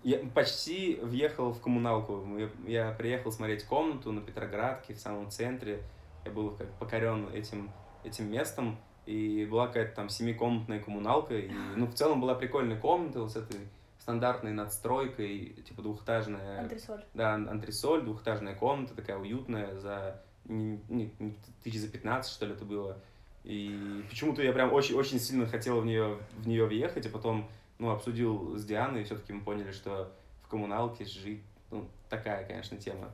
[0.03, 2.25] я почти въехал в коммуналку.
[2.37, 5.83] Я, я приехал смотреть комнату на Петроградке, в самом центре.
[6.29, 7.71] Я был как покорен этим,
[8.03, 8.77] этим местом.
[9.05, 11.35] И была какая-то там семикомнатная коммуналка.
[11.35, 13.59] И, ну, в целом была прикольная комната вот с этой
[13.99, 16.61] стандартной надстройкой, типа двухэтажная...
[16.61, 17.03] Антресоль.
[17.13, 22.65] Да, антресоль, двухэтажная комната, такая уютная, за не, не, тысяч за 15, что ли, это
[22.65, 22.97] было.
[23.43, 27.49] И почему-то я прям очень, очень сильно хотел в нее, в нее въехать, а потом
[27.77, 30.11] ну, обсудил с Дианой, и все-таки мы поняли, что
[30.43, 33.11] в коммуналке жить, ну, такая, конечно, тема.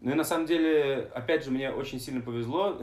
[0.00, 2.80] Ну и на самом деле, опять же, мне очень сильно повезло.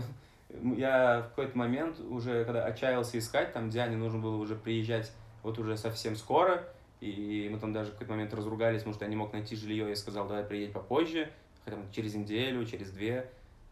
[0.49, 5.11] Я в какой-то момент уже, когда отчаялся искать, там Диане нужно было уже приезжать
[5.43, 6.67] вот уже совсем скоро,
[6.99, 9.89] и мы там даже в какой-то момент разругались, потому что я не мог найти жилье,
[9.89, 11.31] я сказал, давай приедь попозже,
[11.63, 13.29] хотя бы через неделю, через две,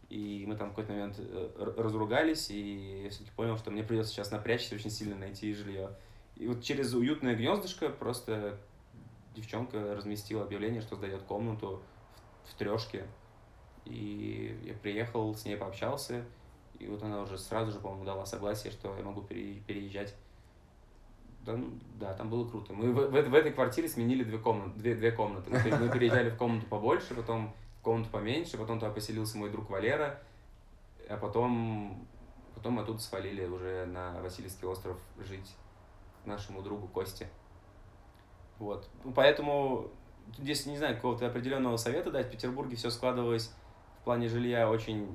[0.08, 4.12] и мы там в какой-то момент э, разругались, и я все-таки понял, что мне придется
[4.12, 5.90] сейчас напрячься очень сильно найти жилье.
[6.36, 8.58] И вот через уютное гнездышко просто
[9.34, 11.82] девчонка разместила объявление, что сдает комнату
[12.44, 13.04] в, в трешке.
[13.86, 16.24] И я приехал, с ней пообщался,
[16.78, 20.14] и вот она уже сразу же, по-моему, дала согласие, что я могу переезжать.
[21.44, 22.72] Да, ну, да, там было круто.
[22.72, 24.78] Мы в, в, в этой квартире сменили две комнаты.
[24.78, 25.48] Две, две комнаты.
[25.50, 29.70] Мы, мы переезжали в комнату побольше, потом в комнату поменьше, потом туда поселился мой друг
[29.70, 30.20] Валера,
[31.08, 32.04] а потом,
[32.56, 35.54] потом мы тут свалили уже на Васильевский остров жить
[36.24, 37.28] нашему другу Косте.
[38.58, 38.88] Вот.
[39.04, 39.92] Ну, поэтому
[40.38, 42.26] здесь, не знаю, какого-то определенного совета дать.
[42.26, 43.54] В Петербурге все складывалось
[44.06, 45.08] плане жилья очень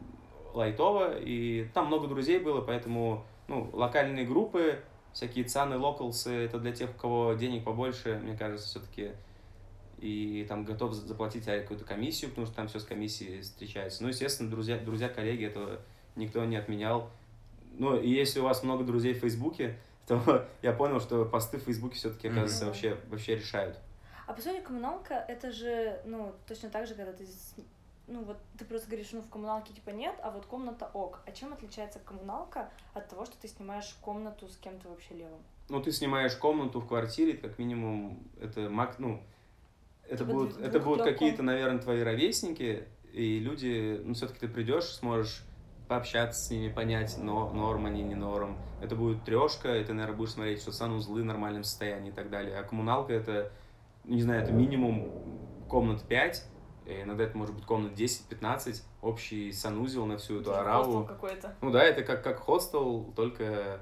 [0.54, 6.74] лайтово, и там много друзей было, поэтому, ну, локальные группы, всякие цаны, локалсы, это для
[6.74, 9.12] тех, у кого денег побольше, мне кажется, все-таки,
[9.98, 14.04] и там готов заплатить какую-то комиссию, потому что там все с комиссией встречается.
[14.04, 15.80] Ну, естественно, друзья, друзья, коллеги, этого
[16.18, 17.10] никто не отменял.
[17.78, 21.64] Ну, и если у вас много друзей в Фейсбуке, то я понял, что посты в
[21.64, 22.68] Фейсбуке все-таки, оказывается, mm-hmm.
[22.68, 23.78] вообще, вообще решают.
[24.28, 27.26] А по сути, коммуналка это же, ну, точно так же, когда ты
[28.12, 31.22] ну вот ты просто говоришь, ну в коммуналке типа нет, а вот комната ок.
[31.26, 35.40] А чем отличается коммуналка от того, что ты снимаешь комнату с кем-то вообще левым?
[35.70, 39.22] Ну ты снимаешь комнату в квартире, как минимум это мак, ну
[40.08, 44.86] это типа будут, это будут какие-то, наверное, твои ровесники, и люди, ну все-таки ты придешь,
[44.86, 45.44] сможешь
[45.88, 48.58] пообщаться с ними, понять, но норм они, не норм.
[48.82, 52.30] Это будет трешка, и ты, наверное, будешь смотреть, что санузлы в нормальном состоянии и так
[52.30, 52.58] далее.
[52.58, 53.52] А коммуналка это,
[54.06, 55.12] не знаю, это минимум
[55.68, 56.46] комнат 5,
[56.86, 61.06] иногда это может быть комнат 10-15, общий санузел на всю эту ораву.
[61.06, 61.56] какой-то.
[61.62, 63.80] Ну да, это как, как хостел, только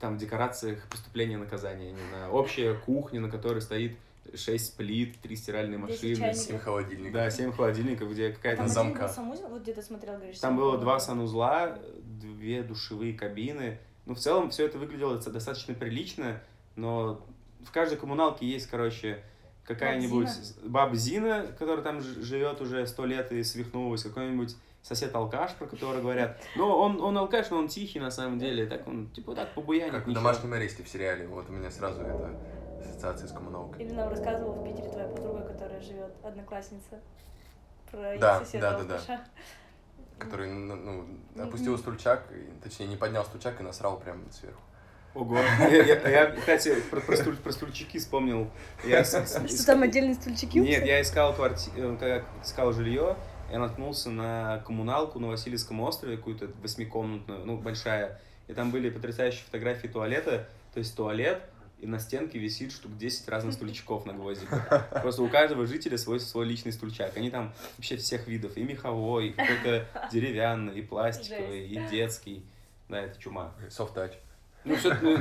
[0.00, 2.32] там в декорациях преступления и наказания, не знаю.
[2.32, 3.96] Общая кухня, на которой стоит
[4.34, 6.34] 6 плит, 3 стиральные машины.
[6.34, 7.12] 7 холодильников.
[7.12, 9.02] Да, 7 холодильников, где какая-то там замка.
[9.06, 13.78] Был санузел, вот где ты смотрел, говоришь, Там было два санузла, две душевые кабины.
[14.06, 16.40] Ну, в целом, все это выглядело достаточно прилично,
[16.76, 17.24] но
[17.64, 19.22] в каждой коммуналке есть, короче,
[19.68, 20.28] какая-нибудь
[20.64, 26.40] баб Зина, которая там живет уже сто лет и свихнулась, какой-нибудь сосед-алкаш, про которого говорят.
[26.56, 29.92] Но он, он алкаш, но он тихий на самом деле, так он, типа, так побуянит.
[29.92, 32.30] Как в «Домашнем аресте» в сериале, вот у меня сразу это
[32.80, 33.84] ассоциация с коммуналкой.
[33.84, 37.00] Или нам рассказывала в Питере твоя подруга, которая живет, одноклассница,
[37.90, 39.24] про да, соседа да, да, да.
[40.18, 40.76] Который, ну,
[41.34, 42.24] ну опустил стульчак,
[42.62, 44.60] точнее, не поднял стульчак и насрал прямо сверху.
[45.18, 45.36] Ого.
[45.70, 48.48] Я, я, я кстати, про, про, стуль, про стульчики вспомнил.
[48.84, 50.58] Я, что там отдельные стульчики?
[50.58, 53.16] Нет, я искал квартиру, когда искал жилье,
[53.50, 58.20] я наткнулся на коммуналку на Васильевском острове, какую-то восьмикомнатную, ну, большая.
[58.46, 60.46] И там были потрясающие фотографии туалета.
[60.72, 61.42] То есть туалет,
[61.80, 64.88] и на стенке висит штук 10 разных стульчиков на гвоздиках.
[65.02, 67.16] Просто у каждого жителя свой, свой личный стульчак.
[67.16, 68.56] Они там вообще всех видов.
[68.56, 72.44] И меховой, и какой-то деревянный, и пластиковый, и детский.
[72.88, 73.52] Да, это чума.
[73.68, 74.14] Touch.
[74.68, 75.16] Ну, все, ну,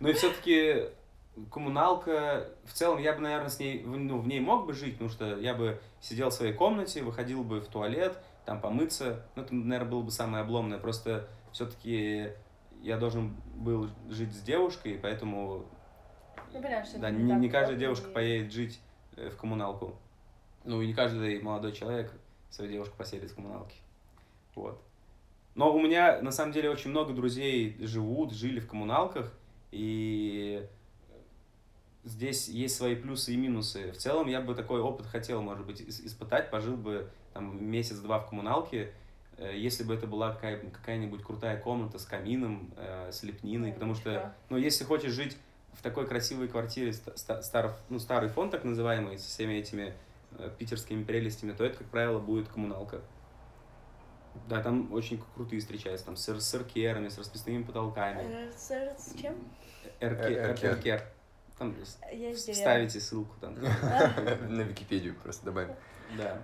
[0.00, 0.88] ну и все-таки
[1.50, 5.10] коммуналка, в целом я бы, наверное, с ней, ну, в ней мог бы жить, потому
[5.10, 9.54] что я бы сидел в своей комнате, выходил бы в туалет, там помыться, ну, это,
[9.54, 12.30] наверное, было бы самое обломное, просто все-таки
[12.82, 15.64] я должен был жить с девушкой, поэтому
[16.52, 18.80] Ну, понятно, что да, не, не каждая девушка и- поедет жить
[19.16, 19.94] э, в коммуналку.
[20.64, 22.12] Ну, и не каждый молодой человек
[22.50, 23.76] свою девушку поселит в коммуналке.
[24.54, 24.82] Вот.
[25.54, 29.32] Но у меня, на самом деле, очень много друзей живут, жили в коммуналках,
[29.70, 30.66] и
[32.04, 33.92] здесь есть свои плюсы и минусы.
[33.92, 38.18] В целом, я бы такой опыт хотел, может быть, ис- испытать, пожил бы там месяц-два
[38.20, 38.92] в коммуналке,
[39.38, 43.74] э, если бы это была какая- какая-нибудь крутая комната с камином, э, с лепниной, Ну,
[43.74, 45.36] потому что, ну, если хочешь жить
[45.74, 49.94] в такой красивой квартире, ста- ста- стар, ну, старый фонд так называемый, со всеми этими
[50.38, 53.02] э, питерскими прелестями, то это, как правило, будет коммуналка.
[54.48, 58.22] Да, там очень крутые встречаются, там с, с эркерами, с расписными потолками.
[58.22, 59.34] Э, С с чем?
[60.00, 60.70] Эрке- Э, эркер.
[60.72, 61.02] эркер.
[61.58, 61.74] Там
[62.12, 63.54] Я вставите ссылку там.
[64.48, 65.74] На Википедию просто добавим.
[66.16, 66.38] Да.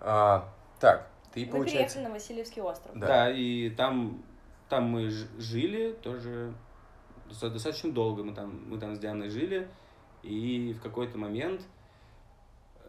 [0.00, 1.96] А, так, ты, Мы получается...
[1.96, 2.92] переехали на Васильевский остров.
[2.98, 3.06] Да.
[3.06, 4.22] Да, и там,
[4.68, 6.52] там мы жили тоже
[7.28, 8.24] доста- достаточно долго.
[8.24, 9.68] Мы там, мы там с Дианой жили,
[10.22, 11.62] и в какой-то момент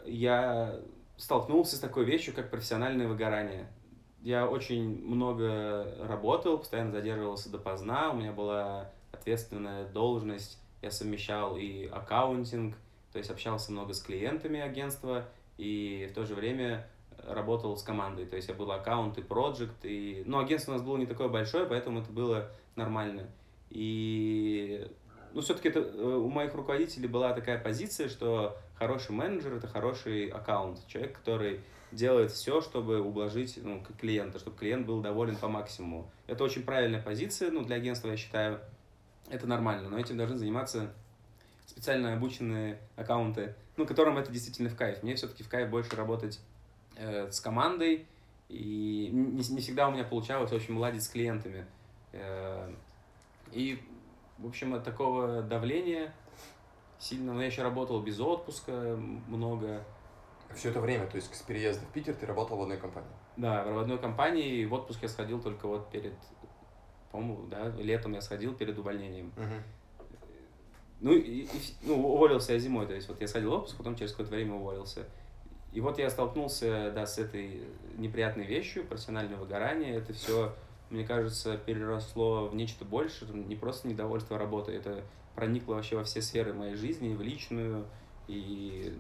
[0.06, 0.80] я
[1.18, 3.68] столкнулся с такой вещью, как профессиональное выгорание.
[4.22, 11.86] Я очень много работал, постоянно задерживался допоздна, у меня была ответственная должность, я совмещал и
[11.86, 12.76] аккаунтинг,
[13.12, 15.26] то есть общался много с клиентами агентства,
[15.58, 16.88] и в то же время
[17.26, 20.24] работал с командой, то есть я был аккаунт и проект, и...
[20.26, 23.28] ну, агентство у нас было не такое большое, поэтому это было нормально.
[23.70, 24.90] И,
[25.34, 30.28] ну, все-таки это, э, у моих руководителей была такая позиция, что хороший менеджер— это хороший
[30.28, 31.62] аккаунт, человек, который
[31.92, 36.12] делает все, чтобы ублажить ну, клиента, чтобы клиент был доволен по максимуму.
[36.28, 38.60] Это очень правильная позиция, ну, для агентства, я считаю,
[39.30, 40.94] это нормально, но этим должны заниматься
[41.66, 45.04] специально обученные аккаунты, ну, которым это действительно в кайф.
[45.04, 46.40] Мне все-таки в кайф больше работать
[46.96, 48.06] э, с командой,
[48.50, 51.66] и не, не всегда у меня получалось очень ладить с клиентами.
[52.12, 52.72] Э,
[53.52, 53.82] и,
[54.40, 56.14] в общем, от такого давления
[56.98, 57.34] сильно...
[57.34, 58.98] Но я еще работал без отпуска
[59.28, 59.84] много.
[60.56, 63.10] Все это время, то есть с переезда в Питер ты работал в одной компании.
[63.38, 66.14] Да, в одной компании в отпуск я сходил только вот перед...
[67.12, 69.32] По-моему, да, летом я сходил перед увольнением.
[71.02, 71.50] Ну, и, и
[71.84, 74.56] ну, уволился я зимой, то есть вот я сходил в отпуск, потом через какое-то время
[74.56, 75.06] уволился.
[75.72, 77.64] И вот я столкнулся, да, с этой
[77.98, 79.96] неприятной вещью, профессиональное выгорание.
[79.96, 80.56] Это все,
[80.90, 85.04] мне кажется, переросло в нечто больше, не просто недовольство работой, это
[85.36, 87.86] проникло вообще во все сферы моей жизни, в личную.
[88.28, 88.94] И,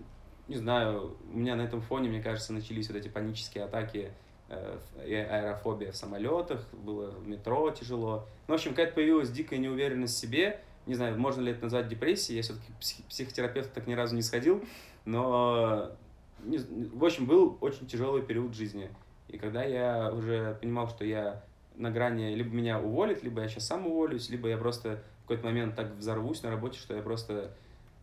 [0.48, 4.12] не знаю, у меня на этом фоне, мне кажется, начались вот эти панические атаки
[4.50, 8.26] э, и аэрофобия в самолетах, было в метро тяжело.
[8.48, 11.88] Ну, в общем, какая-то появилась дикая неуверенность в себе, не знаю, можно ли это назвать
[11.88, 12.72] депрессией, я все-таки
[13.10, 14.64] психотерапевт так ни разу не сходил,
[15.06, 15.92] но,
[16.40, 18.90] в общем, был очень тяжелый период жизни.
[19.28, 21.44] И когда я уже понимал, что я
[21.80, 25.46] на грани, либо меня уволят, либо я сейчас сам уволюсь, либо я просто в какой-то
[25.46, 27.52] момент так взорвусь на работе, что я просто,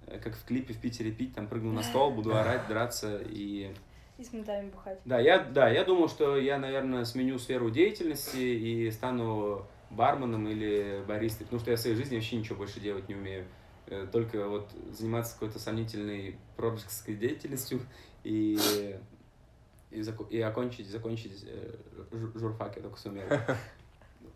[0.07, 3.73] э, как в клипе в Питере пить, там прыгну на стол, буду орать, драться и...
[4.19, 4.99] И с ментами бухать.
[5.05, 11.05] Да, я, да, я думал, что я, наверное, сменю сферу деятельности и стану барменом или
[11.07, 13.45] баристой, потому что я в своей жизни вообще ничего больше делать не умею.
[13.89, 17.81] Э, Только вот заниматься какой-то сомнительной пророческой деятельностью
[18.25, 18.97] и,
[19.91, 21.75] и, зако- и окончить, закончить э,
[22.11, 23.25] жу- журфак я только сумел.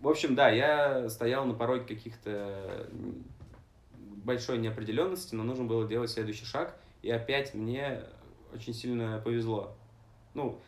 [0.00, 2.88] В общем, да, я стоял на пороге каких-то
[4.24, 6.76] большой неопределенности, но нужно было делать следующий шаг.
[7.02, 8.02] И опять мне
[8.54, 9.74] очень сильно повезло.
[10.34, 10.58] Ну,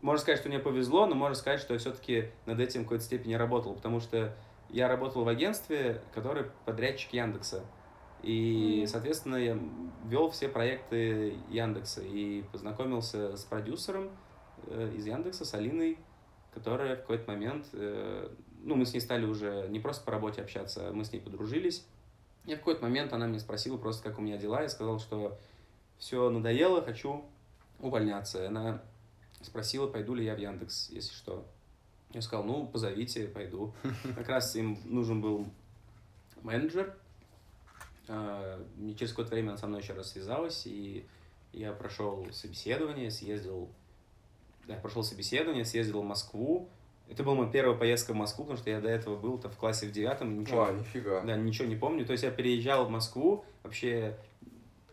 [0.00, 3.04] можно сказать, что мне повезло, но можно сказать, что я все-таки над этим в какой-то
[3.04, 4.34] степени работал, потому что
[4.68, 7.64] я работал в агентстве, который подрядчик Яндекса.
[8.22, 9.58] И, соответственно, я
[10.04, 14.10] вел все проекты Яндекса и познакомился с продюсером
[14.66, 15.98] э, из Яндекса, с Алиной,
[16.54, 18.28] которая в какой-то момент, э,
[18.62, 21.20] ну, мы с ней стали уже не просто по работе общаться, а мы с ней
[21.20, 21.84] подружились.
[22.46, 24.62] И в какой-то момент она меня спросила просто, как у меня дела.
[24.62, 25.38] Я сказал, что
[25.98, 27.24] все надоело, хочу
[27.78, 28.42] увольняться.
[28.42, 28.82] И Она
[29.40, 31.46] спросила, пойду ли я в Яндекс, если что.
[32.12, 33.74] Я сказал, ну, позовите, пойду.
[34.14, 35.46] Как раз им нужен был
[36.42, 36.96] менеджер.
[38.08, 41.06] И Через какое-то время она со мной еще раз связалась, и
[41.52, 43.68] я прошел собеседование, съездил...
[44.66, 46.68] Я прошел собеседование, съездил в Москву,
[47.08, 49.56] Это была моя первая поездка в Москву, потому что я до этого был -то в
[49.56, 51.20] классе в девятом, ничего, А, нифига.
[51.22, 52.06] да, ничего не помню.
[52.06, 54.16] То есть я переезжал в Москву, вообще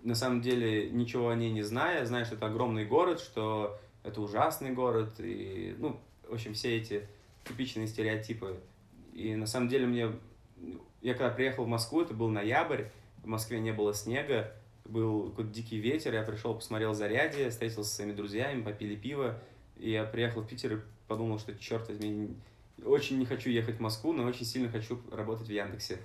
[0.01, 4.21] на самом деле ничего о ней не зная, зная, что это огромный город, что это
[4.21, 7.07] ужасный город, и, ну, в общем, все эти
[7.47, 8.59] типичные стереотипы.
[9.13, 10.11] И на самом деле мне...
[11.01, 12.85] Я когда приехал в Москву, это был ноябрь,
[13.23, 14.53] в Москве не было снега,
[14.86, 19.39] был какой-то дикий ветер, я пришел, посмотрел зарядье, встретился со своими друзьями, попили пиво,
[19.77, 22.36] и я приехал в Питер и подумал, что, черт возьми,
[22.84, 25.99] очень не хочу ехать в Москву, но очень сильно хочу работать в Яндексе.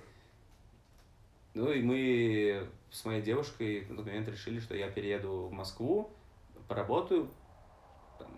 [1.53, 6.11] Ну и мы с моей девушкой на тот момент решили, что я перееду в Москву,
[6.67, 7.29] поработаю,
[8.19, 8.29] там,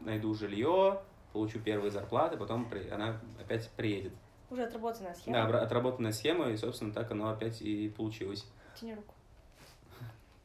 [0.00, 1.00] найду жилье,
[1.32, 4.12] получу первые зарплаты, потом при- она опять приедет.
[4.50, 5.50] Уже отработанная схема.
[5.50, 8.46] Да, отработанная схема, и, собственно, так оно опять и получилось.
[8.80, 9.14] Тяни руку.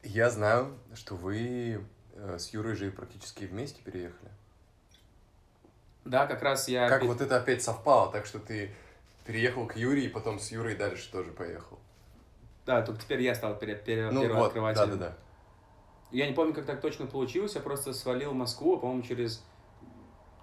[0.02, 1.84] Я знаю, что вы
[2.14, 4.30] э, с Юрой же практически вместе переехали.
[6.04, 6.88] Да, как раз я...
[6.88, 8.74] Как вот это опять совпало, так что ты
[9.26, 11.78] переехал к Юре и потом с Юрой дальше тоже поехал.
[12.64, 14.90] Да, только теперь я стал пере- пере- Ну вот, первооткрывателем.
[14.98, 15.16] да-да-да.
[16.10, 19.44] Я не помню, как так точно получилось, я просто свалил в Москву, а, по-моему, через,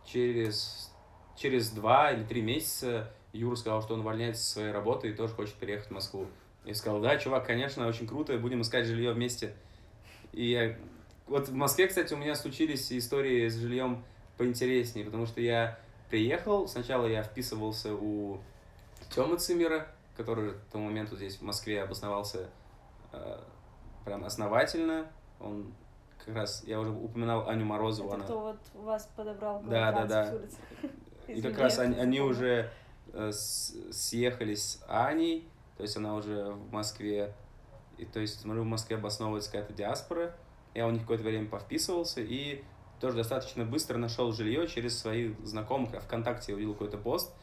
[0.06, 0.94] через,
[1.36, 5.34] через два или три месяца Юра сказал, что он увольняется со своей работы и тоже
[5.34, 6.28] хочет переехать в Москву.
[6.66, 9.54] Я сказал, да, чувак, конечно, очень круто, будем искать жилье вместе.
[10.34, 10.78] И я...
[11.28, 14.04] Вот в Москве, кстати, у меня случились истории с жильем
[14.38, 18.40] поинтереснее, потому что я приехал, сначала я вписывался у
[19.10, 22.50] Тёмы Цимера, который к тому моменту здесь в Москве обосновался
[23.12, 23.40] э,
[24.06, 25.08] прям основательно.
[25.40, 25.74] Он
[26.26, 28.24] как раз, я уже упоминал Аню Морозову, Это она...
[28.26, 29.62] кто вот вас подобрал?
[29.64, 30.42] Да, да, 20
[31.28, 31.34] да.
[31.34, 32.70] И как раз они, они уже
[33.32, 37.34] съехались с Аней, то есть она уже в Москве,
[37.98, 40.36] и то есть, смотрю, в Москве обосновывается какая-то диаспора,
[40.74, 42.64] я у них какое-то время повписывался, и
[43.00, 47.34] тоже достаточно быстро нашел жилье через своих знакомых, а ВКонтакте я увидел какой-то пост,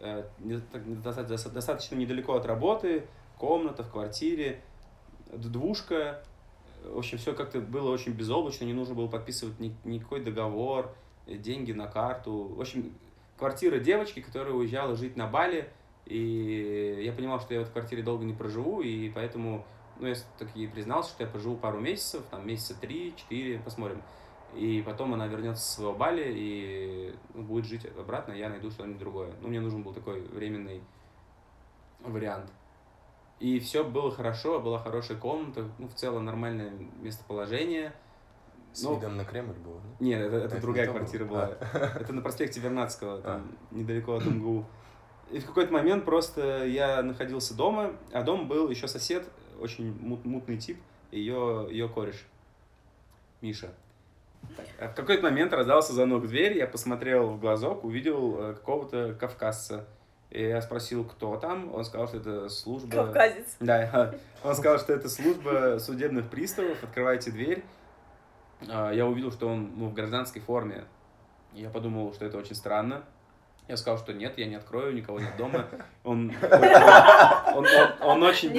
[0.00, 3.06] э, достаточно недалеко от работы,
[3.38, 4.62] комната в квартире,
[5.32, 6.22] двушка,
[6.84, 10.94] в общем, все как-то было очень безоблачно, не нужно было подписывать ни- никакой договор,
[11.26, 12.54] э, деньги на карту.
[12.56, 12.94] В общем,
[13.36, 15.70] квартира девочки, которая уезжала жить на Бали,
[16.06, 19.64] и я понимал, что я в этой квартире долго не проживу, и поэтому,
[19.98, 24.02] ну, я так и признался, что я поживу пару месяцев, там, месяца три-четыре, посмотрим.
[24.54, 28.98] И потом она вернется с своего Бали и ну, будет жить обратно, я найду что-нибудь
[28.98, 29.32] другое.
[29.42, 30.80] Ну, мне нужен был такой временный
[32.00, 32.50] вариант.
[33.38, 37.92] И все было хорошо, была хорошая комната, ну, в целом нормальное местоположение.
[38.76, 40.04] С Ну, видом на Кремль было, да?
[40.04, 41.56] Нет, это, это Это другая квартира было?
[41.72, 41.92] была.
[42.00, 44.66] Это на проспекте Вернадского, там, недалеко от МГУ.
[45.30, 49.24] И в какой-то момент просто я находился дома, а дом был еще сосед,
[49.58, 50.78] очень мут- мутный тип,
[51.10, 52.26] ее, ее кореш,
[53.40, 53.70] Миша.
[54.78, 59.14] А в какой-то момент раздался звонок в дверь, я посмотрел в глазок, увидел э, какого-то
[59.18, 59.86] кавказца.
[60.30, 62.90] И я спросил, кто там, он сказал, что это служба...
[63.06, 63.56] Кавказец.
[63.58, 67.64] Да, он сказал, что это служба судебных приставов, открывайте дверь.
[68.68, 70.84] А, Я увидел, что он ну, в гражданской форме.
[71.52, 73.04] Я подумал, что это очень странно.
[73.68, 75.66] Я сказал, что нет, я не открою, никого нет дома.
[76.04, 78.56] Он, он, он- он очень,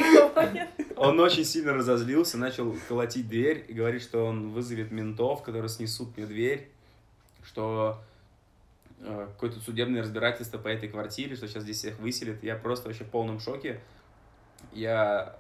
[0.98, 6.18] он очень сильно разозлился, начал колотить дверь и говорит, что он вызовет ментов, которые снесут
[6.18, 6.70] мне дверь,
[7.44, 8.02] что
[9.00, 12.44] э, какое-то судебное разбирательство по этой квартире, что сейчас здесь всех выселят.
[12.44, 13.80] Я просто вообще в полном шоке.
[14.74, 15.38] Я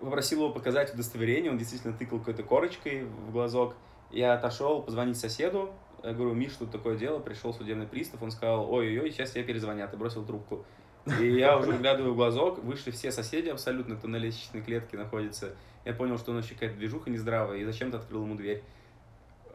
[0.00, 3.76] попросил его показать удостоверение, он действительно тыкал какой-то корочкой в глазок.
[4.10, 5.70] Я отошел позвонить соседу,
[6.02, 9.92] я говорю, Миш, тут такое дело, пришел судебный пристав, он сказал, ой-ой-ой, сейчас тебе перезвонят,
[9.92, 10.64] и бросил трубку.
[11.20, 15.54] И я уже выглядываю в глазок, вышли все соседи абсолютно, кто на лестничной клетке находится.
[15.84, 18.62] Я понял, что нас вообще какая-то движуха нездравая, и зачем-то открыл ему дверь.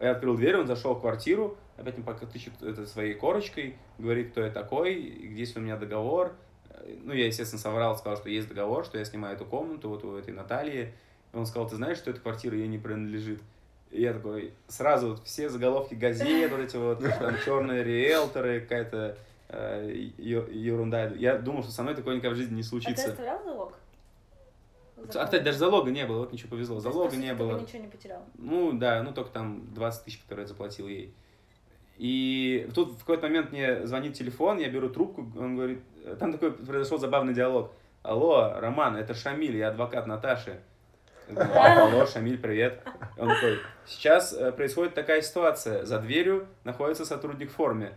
[0.01, 4.31] Я открыл дверь, он зашел в квартиру, опять мне пока тычет это своей корочкой, говорит,
[4.31, 6.33] кто я такой, где есть у меня договор.
[7.03, 10.15] Ну, я, естественно, соврал, сказал, что есть договор, что я снимаю эту комнату вот у
[10.17, 10.93] этой Натальи.
[11.33, 13.41] И он сказал, ты знаешь, что эта квартира ей не принадлежит?
[13.91, 19.17] И я такой, сразу вот все заголовки газет, вот эти вот, там, черные риэлторы, какая-то
[19.49, 21.09] э, ерунда.
[21.09, 23.09] Я думал, что со мной такое никогда в жизни не А ты случится.
[23.09, 23.73] оставлял залог?
[24.97, 26.75] А, кстати, даже залога не было, вот ничего повезло.
[26.75, 27.55] Есть, Залога сути, не было.
[27.55, 28.23] бы ничего не потерял.
[28.35, 31.13] Ну да, ну только там 20 тысяч, которые я заплатил ей.
[32.03, 35.79] И тут в какой-то момент мне звонит телефон, я беру трубку, он говорит,
[36.19, 37.71] там такой произошел забавный диалог.
[38.01, 40.59] Алло, Роман, это Шамиль, я адвокат Наташи.
[41.33, 42.83] Алло, Шамиль, привет.
[43.17, 47.93] Он такой, сейчас э, происходит такая ситуация, за дверью находится сотрудник в форме.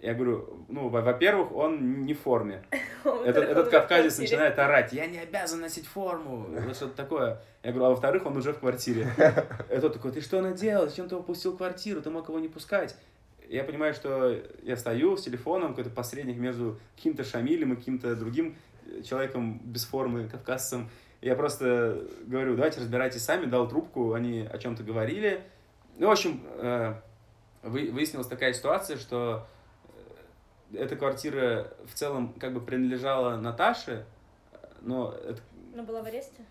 [0.00, 2.64] Я говорю, ну, во- во-первых, он не в форме.
[3.26, 7.42] Этот, этот кавказец начинает орать, я не обязан носить форму, что-то такое.
[7.62, 9.08] Я говорю, а во-вторых, он уже в квартире.
[9.70, 12.96] И тот такой, ты что наделал, зачем ты упустил квартиру, ты мог его не пускать.
[13.56, 18.56] Я понимаю, что я стою с телефоном, какой-то посредник между каким-то Шамилем и каким-то другим
[19.04, 20.88] человеком без формы, кавказцем.
[21.20, 25.42] Я просто говорю, давайте разбирайтесь сами, дал трубку, они о чем-то говорили.
[25.98, 26.94] Ну, в общем, э,
[27.62, 29.46] выяснилась такая ситуация, что
[30.72, 34.06] э, эта квартира в целом как бы принадлежала Наташе,
[34.80, 35.12] но...
[35.12, 35.40] Это...
[35.74, 36.42] Но была в аресте?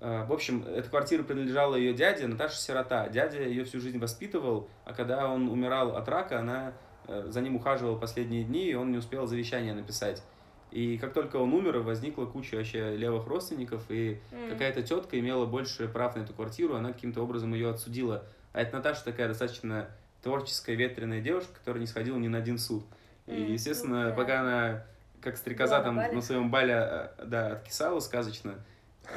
[0.00, 3.08] Э, в общем, эта квартира принадлежала ее дяде, Наташа сирота.
[3.08, 6.72] Дядя ее всю жизнь воспитывал, а когда он умирал от рака, она
[7.06, 10.22] за ним ухаживала последние дни, и он не успел завещание написать.
[10.70, 14.50] И как только он умер, возникла куча вообще левых родственников, и mm.
[14.50, 18.24] какая-то тетка имела больше прав на эту квартиру, она каким-то образом ее отсудила.
[18.52, 19.88] А эта Наташа такая достаточно
[20.22, 22.84] творческая, ветреная девушка, которая не сходила ни на один суд.
[23.26, 23.36] Mm.
[23.46, 24.16] И, естественно, mm.
[24.16, 24.84] пока она
[25.22, 28.54] как стрекоза там на своем бале э, да, откисала сказочно,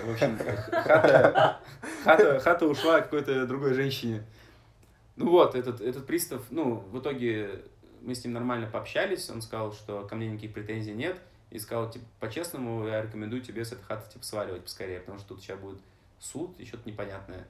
[0.03, 1.59] в общем, хата,
[2.03, 4.23] хата, хата ушла какой-то другой женщине.
[5.15, 7.61] Ну вот, этот, этот пристав, ну, в итоге
[8.01, 11.17] мы с ним нормально пообщались, он сказал, что ко мне никаких претензий нет,
[11.51, 15.29] и сказал, типа, по-честному, я рекомендую тебе с этой хаты, типа, сваливать поскорее, потому что
[15.29, 15.79] тут сейчас будет
[16.19, 17.45] суд и что-то непонятное.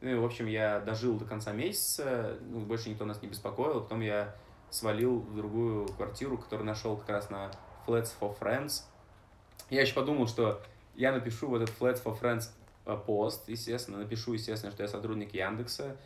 [0.00, 3.80] Ну и, в общем, я дожил до конца месяца, ну, больше никто нас не беспокоил,
[3.80, 4.34] потом я
[4.70, 7.50] свалил в другую квартиру, которую нашел как раз на
[7.86, 8.82] Flats for Friends.
[9.70, 10.60] Я еще подумал, что
[10.96, 12.50] я напишу в этот Flats for Friends
[12.86, 15.96] э, пост, естественно, напишу, естественно, что я сотрудник Яндекса,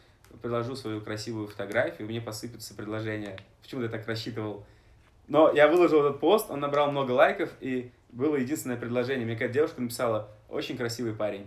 [0.43, 3.39] предложу свою красивую фотографию, мне посыпятся предложения.
[3.63, 4.65] Почему я так рассчитывал?
[5.29, 9.25] Но я выложил этот пост, он набрал много лайков, и было единственное предложение.
[9.25, 11.47] Мне какая-то девушка написала, очень красивый парень.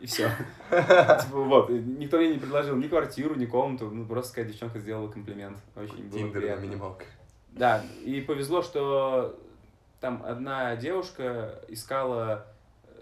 [0.00, 0.28] И все.
[0.70, 1.70] Типа, вот.
[1.70, 3.88] Никто мне не предложил ни квартиру, ни комнату.
[3.90, 5.58] Ну, просто какая девчонка сделала комплимент.
[5.76, 7.04] Очень было Тиндер минималка.
[7.52, 9.38] Да, и повезло, что
[10.00, 12.46] там одна девушка искала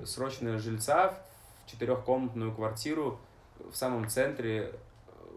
[0.04, 1.10] срочно жильца
[1.64, 3.18] в четырехкомнатную квартиру
[3.58, 4.72] в самом центре,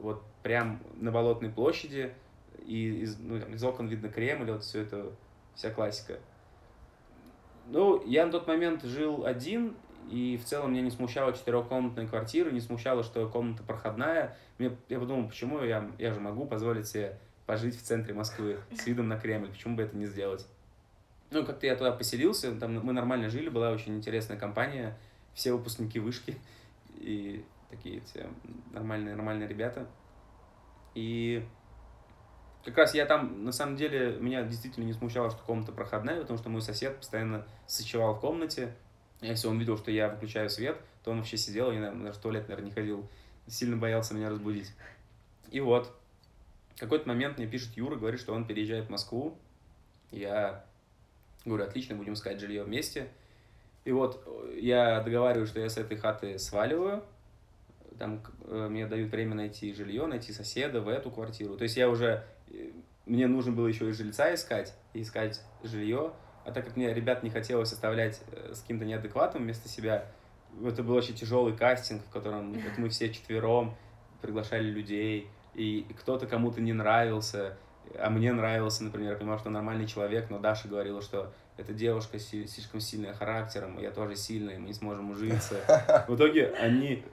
[0.01, 2.13] вот прям на Болотной площади
[2.65, 5.11] и из, ну, из окон видно Кремль, вот все это,
[5.55, 6.19] вся классика.
[7.67, 9.75] Ну, я на тот момент жил один,
[10.09, 14.37] и в целом меня не смущала четырехкомнатная квартира, не смущало, что комната проходная.
[14.57, 18.85] Мне, я подумал, почему я, я же могу позволить себе пожить в центре Москвы с
[18.85, 20.45] видом на Кремль, почему бы это не сделать?
[21.33, 24.95] Ну, как-то я туда поселился, там мы нормально жили, была очень интересная компания,
[25.33, 26.37] все выпускники вышки,
[26.97, 28.29] и такие все
[28.71, 29.87] нормальные, нормальные ребята.
[30.93, 31.43] И
[32.63, 36.37] как раз я там, на самом деле, меня действительно не смущало, что комната проходная, потому
[36.37, 38.75] что мой сосед постоянно сочевал в комнате.
[39.19, 42.21] Если он видел, что я выключаю свет, то он вообще сидел, и, наверное, даже в
[42.21, 43.09] туалет, наверное, не ходил.
[43.47, 44.71] Сильно боялся меня разбудить.
[45.49, 45.91] И вот,
[46.75, 49.35] в какой-то момент мне пишет Юра, говорит, что он переезжает в Москву.
[50.11, 50.63] Я
[51.45, 53.07] говорю, отлично, будем искать жилье вместе.
[53.85, 54.25] И вот
[54.55, 57.03] я договариваю, что я с этой хаты сваливаю,
[57.97, 61.57] там э, мне дают время найти жилье, найти соседа в эту квартиру.
[61.57, 62.71] То есть я уже, э,
[63.05, 66.13] мне нужно было еще и жильца искать, искать жилье.
[66.45, 70.05] А так как мне ребят не хотелось оставлять э, с каким-то неадекватным вместо себя,
[70.63, 73.75] это был очень тяжелый кастинг, в котором вот мы все четвером
[74.21, 77.57] приглашали людей, и кто-то кому-то не нравился,
[77.99, 82.19] а мне нравился, например, я понимал, что нормальный человек, но Даша говорила, что эта девушка
[82.19, 85.55] слишком сильная характером, я тоже сильный, мы не сможем ужиться.
[86.07, 87.03] В итоге они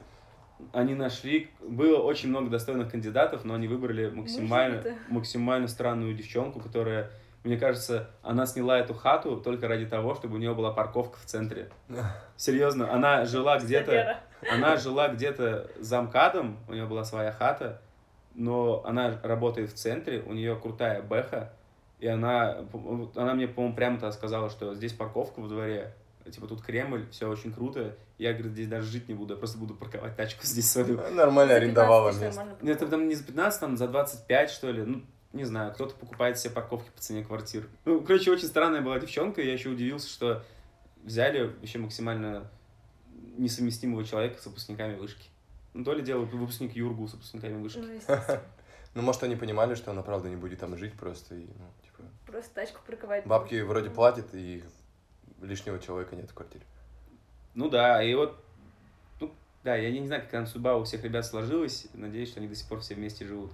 [0.73, 7.11] они нашли, было очень много достойных кандидатов, но они выбрали максимально, максимально странную девчонку, которая,
[7.45, 11.25] мне кажется, она сняла эту хату только ради того, чтобы у нее была парковка в
[11.25, 11.71] центре.
[12.37, 17.81] Серьезно, она жила где-то, она жила где-то за МКАДом, у нее была своя хата,
[18.41, 21.53] но она работает в центре, у нее крутая бэха,
[21.99, 22.65] и она,
[23.15, 25.93] она мне, по-моему, прямо-то сказала, что здесь парковка во дворе,
[26.31, 27.97] типа, тут Кремль, все очень круто.
[28.17, 30.97] Я, говорит, здесь даже жить не буду, я просто буду парковать тачку здесь свою.
[30.97, 32.47] Ну, нормально арендовала место.
[32.63, 34.83] Нет, это там не за 15, там за 25, что ли.
[34.85, 35.03] Ну,
[35.35, 37.69] не знаю, кто-то покупает себе парковки по цене квартир.
[37.85, 40.43] Ну, короче, очень странная была девчонка, я еще удивился, что
[41.05, 42.51] взяли вообще максимально
[43.37, 45.29] несовместимого человека с выпускниками вышки.
[45.73, 47.79] Ну, то ли дело выпускник Юргу с выпускниками вышки.
[47.79, 48.01] Ну,
[48.95, 52.09] ну, может, они понимали, что она правда не будет там жить просто и, ну, типа...
[52.27, 53.27] Просто тачку парковать.
[53.27, 54.65] Бабки вроде платят, и
[55.41, 56.65] лишнего человека нет в квартире.
[57.55, 58.43] Ну да, и вот,
[59.21, 59.33] ну,
[59.65, 62.55] да, я не знаю, как там судьба у всех ребят сложилась, надеюсь, что они до
[62.55, 63.53] сих пор все вместе живут.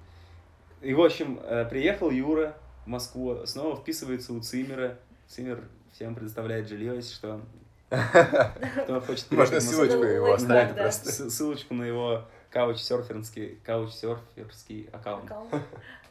[0.83, 4.99] И, в общем, э, приехал Юра в Москву, снова вписывается у Цимера.
[5.27, 7.41] Цимер всем предоставляет жилье, если что.
[7.89, 11.31] Кто хочет Можно ссылочку его оставить просто.
[11.31, 15.31] Ссылочку на его каучсерферский, каучсерферский аккаунт.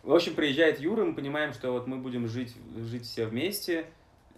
[0.04, 3.88] В общем, приезжает Юра, мы понимаем, что вот мы будем жить, жить все вместе,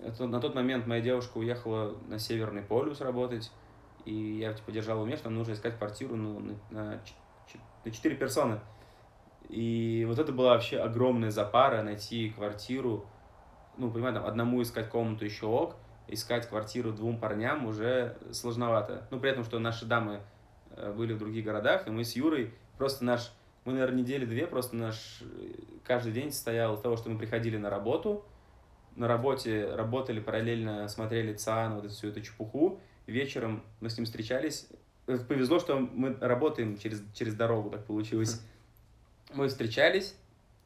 [0.02, 3.52] это, на тот момент моя девушка уехала на Северный полюс работать,
[4.06, 7.02] и я типа держал в уме, что нам нужно искать квартиру ну, на, на,
[7.84, 8.60] на 4 персоны.
[9.50, 13.06] И вот это была вообще огромная запара найти квартиру.
[13.78, 15.76] Ну, понимаете, там, одному искать комнату еще ок,
[16.08, 19.08] искать квартиру двум парням уже сложновато.
[19.12, 20.22] Ну, при этом, что наши дамы
[20.72, 23.32] э, были в других городах, и мы с Юрой просто наш...
[23.66, 25.54] Мы, наверное, недели две, просто наш э,
[25.84, 28.26] каждый день состоял из того, что мы приходили на работу,
[28.96, 32.82] на работе работали параллельно, смотрели ЦАН, вот эту всю эту чепуху.
[33.06, 34.68] Вечером мы с ним встречались.
[35.06, 38.42] Повезло, что мы работаем через, через дорогу, так получилось.
[39.34, 40.16] Мы встречались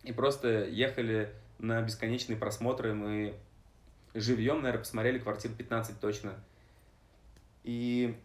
[0.04, 2.94] и просто ехали на бесконечные просмотры.
[2.94, 3.36] Мы
[4.14, 6.34] живьем, наверное, посмотрели квартир 15 точно.
[7.64, 8.18] И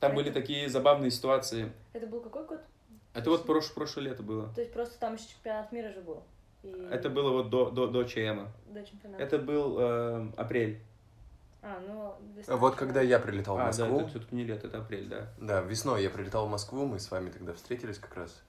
[0.00, 1.72] там были такие забавные ситуации.
[1.92, 2.60] Это был какой год?
[3.14, 4.52] Это вот прош, прошлое лето было.
[4.54, 6.22] То есть просто там еще чемпионат мира же был?
[6.62, 6.88] И...
[6.90, 8.52] Это было вот до, до, до ЧМа.
[8.68, 9.22] До чемпионата.
[9.22, 10.80] Это был э, апрель.
[11.62, 14.68] А, ну, весна, Вот когда я прилетал в А, да, Москву, это все-таки не лето,
[14.68, 15.32] это апрель, да.
[15.40, 18.40] да, весной я прилетал в Москву, мы с вами тогда встретились как раз.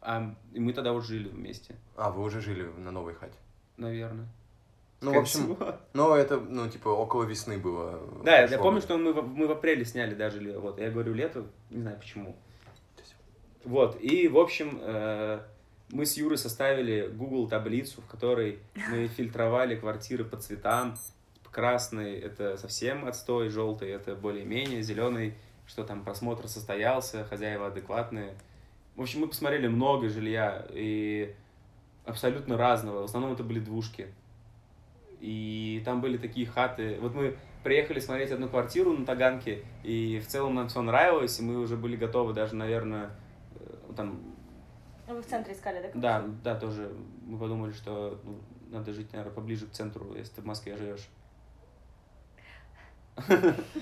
[0.00, 3.38] А и мы тогда уже жили вместе, А, вы уже жили на новой хате.
[3.76, 4.26] наверное.
[5.00, 5.56] Ну, в общем,
[5.94, 8.00] ну, это, ну, типа, около весны было.
[8.24, 11.46] Да, я помню, что мы, в- мы в апреле сняли даже, вот, я говорю лето,
[11.70, 12.36] не знаю почему.
[13.64, 15.40] Вот, и, в общем, э,
[15.90, 20.96] мы с Юрой составили Google таблицу, в которой мы фильтровали квартиры по цветам.
[21.50, 25.34] Красный— это совсем отстой, желтый— это более-менее, зеленый,
[25.66, 28.34] что там просмотр состоялся, хозяева адекватные.
[28.96, 31.34] В общем, мы посмотрели много жилья, и
[32.04, 33.00] абсолютно разного.
[33.00, 34.08] В основном это были двушки.
[35.20, 36.98] И там были такие хаты.
[37.00, 41.42] Вот мы приехали смотреть одну квартиру на Таганке, и в целом нам все нравилось, и
[41.42, 43.10] мы уже были готовы даже, наверное,
[43.56, 44.20] э, там,
[45.08, 46.22] Ну, вы в центре искали, да?
[46.22, 46.92] да, да, тоже
[47.26, 48.38] мы подумали, что ну,
[48.70, 51.08] надо жить, наверное, поближе к центру, если ты в Москве живешь.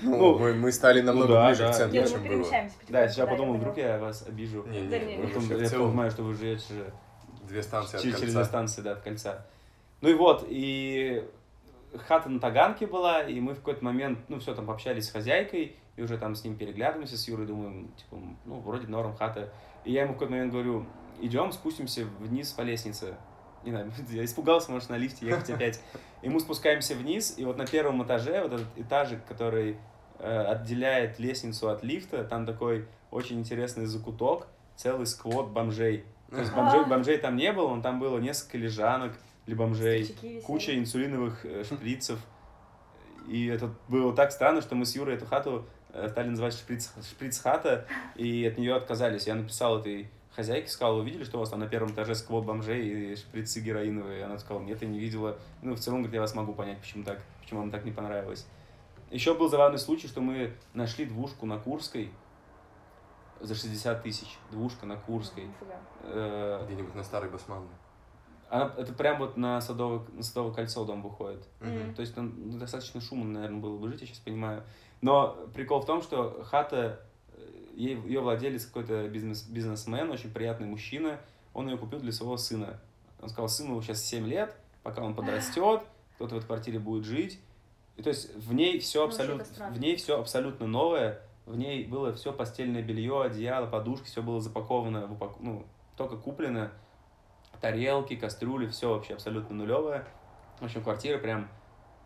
[0.02, 1.72] Ну, мы, мы стали намного да, ближе да.
[1.72, 2.38] к центру, Нет, чем мы было.
[2.38, 4.64] Да, потихоньку, сейчас подумал, я вдруг я вас обижу.
[4.66, 6.92] Не, не, Да не, Потом я целом понимаю, что вы живете же
[7.46, 8.38] две станции от через, через кольца.
[8.38, 9.46] две станции, да, от кольца.
[10.00, 11.24] Ну и вот, и
[11.96, 15.76] хата на Таганке была, и мы в какой-то момент, ну все, там пообщались с хозяйкой,
[15.96, 19.52] и уже там с ним переглядываемся, с Юрой, думаем, типа, ну, вроде норм хата.
[19.84, 20.86] И я ему в какой-то момент говорю,
[21.20, 23.16] идем, спустимся вниз по лестнице.
[23.64, 25.80] Не знаю, я испугался, может, на лифте ехать опять.
[26.22, 29.78] И мы спускаемся вниз, и вот на первом этаже, вот этот этажик, который
[30.18, 36.04] э, отделяет лестницу от лифта, там такой очень интересный закуток, целый сквот бомжей.
[36.30, 39.12] То есть бомжей, бомжей там не было, но там было несколько лежанок
[39.46, 42.18] для бомжей, куча инсулиновых э, шприцев.
[43.28, 46.92] И это было так странно, что мы с Юрой эту хату э, стали называть шприц,
[47.02, 47.86] шприц-хата,
[48.16, 49.26] и от нее отказались.
[49.26, 52.44] Я написал этой хозяйке, сказал, вы видели, что у вас там на первом этаже сквот
[52.44, 54.24] бомжей и шприцы героиновые?
[54.24, 55.38] Она сказала, нет, я не видела.
[55.62, 58.46] Ну, в целом, говорит, я вас могу понять, почему так, почему вам так не понравилось.
[59.10, 62.10] Еще был забавный случай, что мы нашли двушку на Курской
[63.40, 64.36] за 60 тысяч.
[64.50, 65.48] Двушка на Курской.
[66.02, 67.68] Э, Где-нибудь на старой Басманной.
[68.48, 71.46] Она, это прям вот на Садовое, на Садовое кольцо дом выходит.
[71.60, 71.94] Мгм.
[71.94, 74.62] То есть там достаточно шумно, наверное, было бы жить, я сейчас понимаю.
[75.00, 77.00] Но прикол в том, что хата,
[77.32, 81.20] э, ей, ее владелец какой-то бизнес, бизнесмен, очень приятный мужчина,
[81.54, 82.80] он ее купил для своего сына.
[83.20, 85.82] Он сказал, сыну сейчас 7 лет, пока он подрастет,
[86.14, 87.40] кто-то в этой квартире будет жить.
[87.96, 91.84] И то есть в ней все Ну, абсолютно, в ней все абсолютно новое, в ней
[91.84, 95.64] было все постельное белье, одеяло, подушки, все было запаковано, в упак- ну,
[95.96, 96.70] только куплено,
[97.66, 100.04] тарелки, кастрюли, все вообще абсолютно нулевое.
[100.60, 101.48] В общем, квартира прям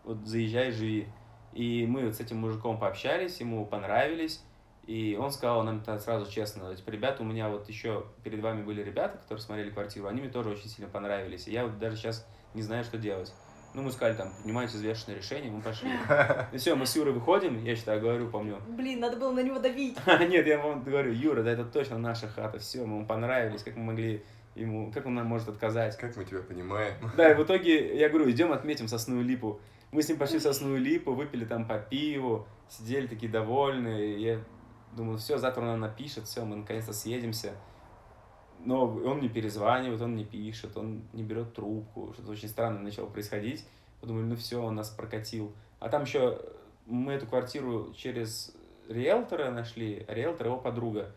[0.04, 1.06] вот заезжай, живи.
[1.52, 4.42] И мы вот с этим мужиком пообщались, ему понравились,
[4.86, 8.62] и он сказал нам это сразу честно, типа, ребята, у меня вот еще перед вами
[8.62, 11.96] были ребята, которые смотрели квартиру, они мне тоже очень сильно понравились, и я вот даже
[11.96, 13.32] сейчас не знаю, что делать.
[13.74, 15.90] Ну, мы сказали, там, принимайте взвешенное решение, мы пошли.
[16.52, 19.60] И все, мы с Юрой выходим, я считаю, говорю, помню, Блин, надо было на него
[19.60, 19.96] давить.
[20.06, 23.76] нет, я вам говорю, Юра, да это точно наша хата, все, мы ему понравились, как
[23.76, 24.24] мы могли
[24.54, 25.96] ему, как он нам может отказать.
[25.96, 26.94] Как мы тебя понимаем.
[27.16, 29.60] Да, и в итоге, я говорю, идем отметим сосную липу.
[29.92, 34.16] Мы с ним пошли в сосную липу, выпили там по пиву, сидели такие довольные.
[34.16, 34.40] И Я
[34.96, 37.52] думал, все, завтра он нам напишет, все, мы наконец-то съедемся.
[38.64, 42.12] Но он не перезванивает, он не пишет, он не берет трубку.
[42.12, 43.66] Что-то очень странное начало происходить.
[44.00, 45.52] Подумали, ну все, он нас прокатил.
[45.78, 46.38] А там еще
[46.86, 48.54] мы эту квартиру через
[48.88, 51.14] риэлтора нашли, а риэлтор его подруга.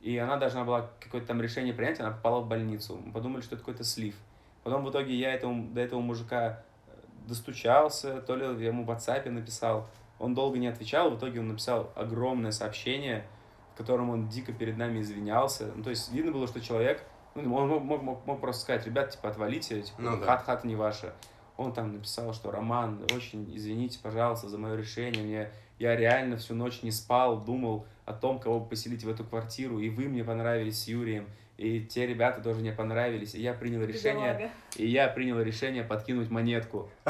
[0.00, 3.00] И она должна была какое-то там решение принять, она попала в больницу.
[3.04, 4.14] Мы подумали, что это какой-то слив.
[4.62, 6.90] Потом в итоге я этому, до этого мужика э,
[7.26, 9.88] достучался, то ли я ему в WhatsApp написал.
[10.18, 13.26] Он долго не отвечал, в итоге он написал огромное сообщение,
[13.74, 15.72] в котором он дико перед нами извинялся.
[15.74, 17.02] Ну, то есть видно было, что человек,
[17.34, 20.26] ну, он мог, мог, мог, мог просто сказать, ребят, типа, отвалите, типа, Ну да.
[20.26, 21.14] хат, хата не ваша.
[21.56, 25.22] Он там написал, что Роман, очень извините, пожалуйста, за мое решение.
[25.22, 29.24] Мне, я реально всю ночь не спал, думал о том, кого бы поселить в эту
[29.24, 31.26] квартиру, и вы мне понравились с Юрием.
[31.56, 36.30] и те ребята тоже мне понравились, и я принял решение, и я принял решение подкинуть
[36.30, 36.90] монетку.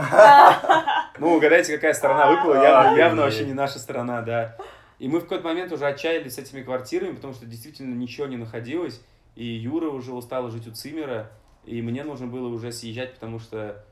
[1.21, 4.57] Ну, угадайте, какая сторона выпала, явно, явно вообще не наша сторона, да.
[5.01, 8.37] И мы в какой-то момент уже отчаялись с этими квартирами, потому что действительно ничего не
[8.37, 9.03] находилось,
[9.35, 11.33] и Юра уже устал жить у Цимера,
[11.65, 13.85] и мне нужно было уже съезжать, потому что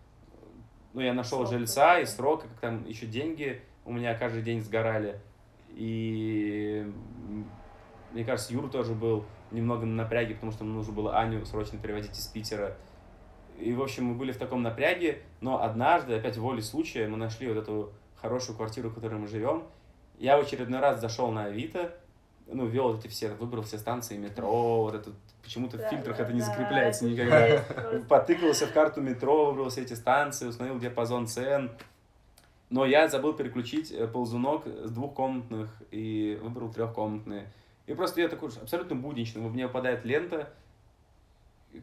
[0.92, 4.60] ну, я нашел Срок жильца, и срок, как там еще деньги у меня каждый день
[4.60, 5.20] сгорали.
[5.70, 6.92] И
[8.12, 12.18] мне кажется, Юра тоже был немного на напряге, потому что нужно было Аню срочно переводить
[12.18, 12.76] из Питера.
[13.58, 17.48] И, в общем, мы были в таком напряге, но однажды, опять волей случая, мы нашли
[17.48, 19.64] вот эту хорошую квартиру, в которой мы живем.
[20.18, 21.94] Я в очередной раз зашел на Авито,
[22.46, 25.10] ну, вот эти все, выбрал все станции метро, вот это,
[25.42, 28.00] почему-то в Да, фильтрах да, это не да, закрепляется это никогда.
[28.08, 31.72] Потыкался в карту метро, выбрал все эти станции, установил диапазон цен.
[32.68, 37.52] Но я забыл переключить э, ползунок с двухкомнатных и выбрал трехкомнатные.
[37.86, 39.40] И просто я такой абсолютно будничный.
[39.42, 40.52] Мне выпадает лента,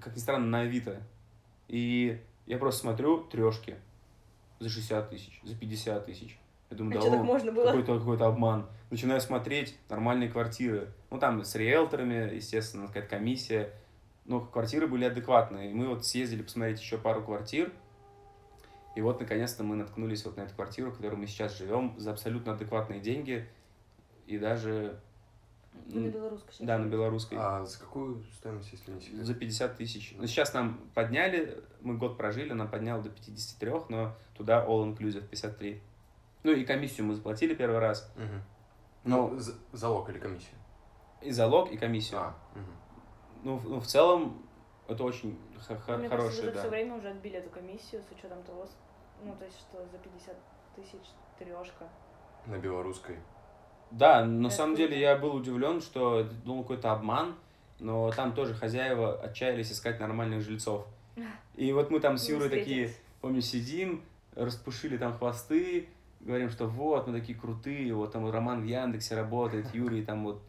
[0.02, 1.02] как ни странно, на Авито.
[1.70, 3.76] И я просто смотрю трешки
[4.60, 6.38] за 60 тысяч, за 50 тысяч.
[6.70, 7.68] Я думаю, А да так можно было?
[7.68, 8.66] какой-то какой обман.
[8.90, 10.92] Начинаю смотреть нормальные квартиры.
[11.12, 13.72] Ну, там с риэлторами, естественно, какая-то комиссия.
[14.26, 15.72] Но квартиры были адекватные.
[15.72, 17.72] И мы вот съездили посмотреть еще пару квартир.
[18.96, 22.12] И вот, наконец-то, мы наткнулись вот на эту квартиру, в которой мы сейчас живем, за
[22.12, 23.48] абсолютно адекватные деньги.
[24.28, 25.00] И даже...
[25.88, 26.68] Ну, на белорусской сейчас.
[26.68, 27.38] Да, на белорусской.
[27.42, 29.26] А за какую стоимость, если не секрет?
[29.26, 30.14] За 50 тысяч.
[30.18, 35.28] Ну, сейчас нам подняли, мы год прожили, нам поднял до 53, но туда all inclusive
[35.28, 35.82] 53.
[36.44, 38.12] Ну и комиссию мы заплатили первый раз.
[38.16, 38.42] Мгм.
[39.06, 40.54] Но- Ну, за- залог или комиссия?
[41.22, 42.20] И залог, и комиссию.
[42.20, 42.66] А, мгм.
[43.44, 44.46] Ну, ну, в целом,
[44.88, 46.70] это очень х- х- Мне кажется, хорошее, вы за все да.
[46.70, 48.68] время уже отбили эту комиссию с учетом того,
[49.24, 50.36] ну, то есть, что за 50
[50.76, 51.08] тысяч
[51.38, 51.88] трешка.
[52.46, 53.18] на белорусской.
[53.92, 57.36] Да, на Это самом деле я был удивлен, что думал какой-то обман,
[57.80, 60.86] но там тоже хозяева отчаялись искать нормальных жильцов.
[61.56, 64.04] И вот мы там с Юрой такие, помню, сидим,
[64.36, 65.88] распушили там хвосты,
[66.22, 70.24] говорим, что вот, мы такие крутые, вот там вот Роман в Яндексе работает, Юрий там
[70.24, 70.42] вот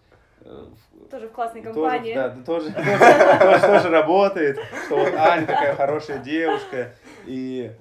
[1.10, 2.14] Тоже в классной тоже, компании.
[2.14, 6.92] да, да, тоже, тоже, тоже- тоже работает, что вот Аня такая хорошая девушка,
[7.26, 7.72] и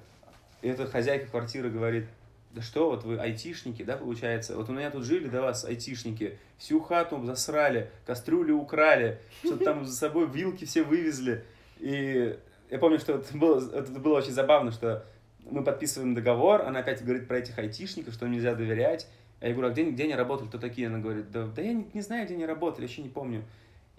[0.62, 2.06] эта хозяйка квартиры говорит,
[2.52, 4.56] да что, вот вы айтишники, да, получается?
[4.56, 9.84] Вот у меня тут жили до вас айтишники, всю хату засрали, кастрюли украли, что-то там
[9.84, 11.44] за собой вилки все вывезли.
[11.80, 12.38] И
[12.70, 15.04] я помню, что это было, это было очень забавно, что
[15.50, 19.08] мы подписываем договор, она опять говорит про этих айтишников, что нельзя доверять.
[19.48, 20.86] Я говорю, а где, где они работали, кто такие?
[20.86, 23.44] Она говорит, да, да я не, не знаю, где они работали, вообще не помню.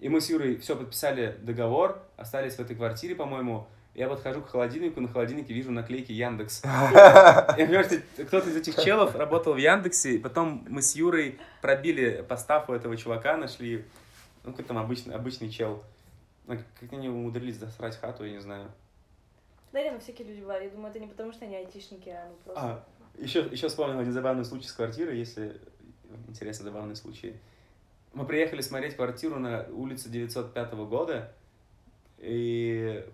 [0.00, 3.68] И мы с Юрой все подписали договор, остались в этой квартире, по-моему.
[3.94, 6.62] Я подхожу к холодильнику, на холодильнике вижу наклейки Яндекс.
[6.64, 12.24] Я понимаю, что кто-то из этих челов работал в Яндексе, потом мы с Юрой пробили
[12.28, 13.84] поставку этого чувака, нашли,
[14.44, 15.82] ну, какой там обычный, обычный чел.
[16.46, 18.68] Ну, Как они умудрились засрать хату, я не знаю.
[19.72, 20.64] Да, реально, всякие люди бывают.
[20.64, 22.62] Я думаю, это не потому, что они айтишники, а ну просто...
[22.64, 22.84] А,
[23.18, 25.60] еще, еще вспомнил один забавный случай с квартиры, если
[26.28, 27.34] интересно забавный случай.
[28.12, 31.32] Мы приехали смотреть квартиру на улице 905 года,
[32.18, 33.04] и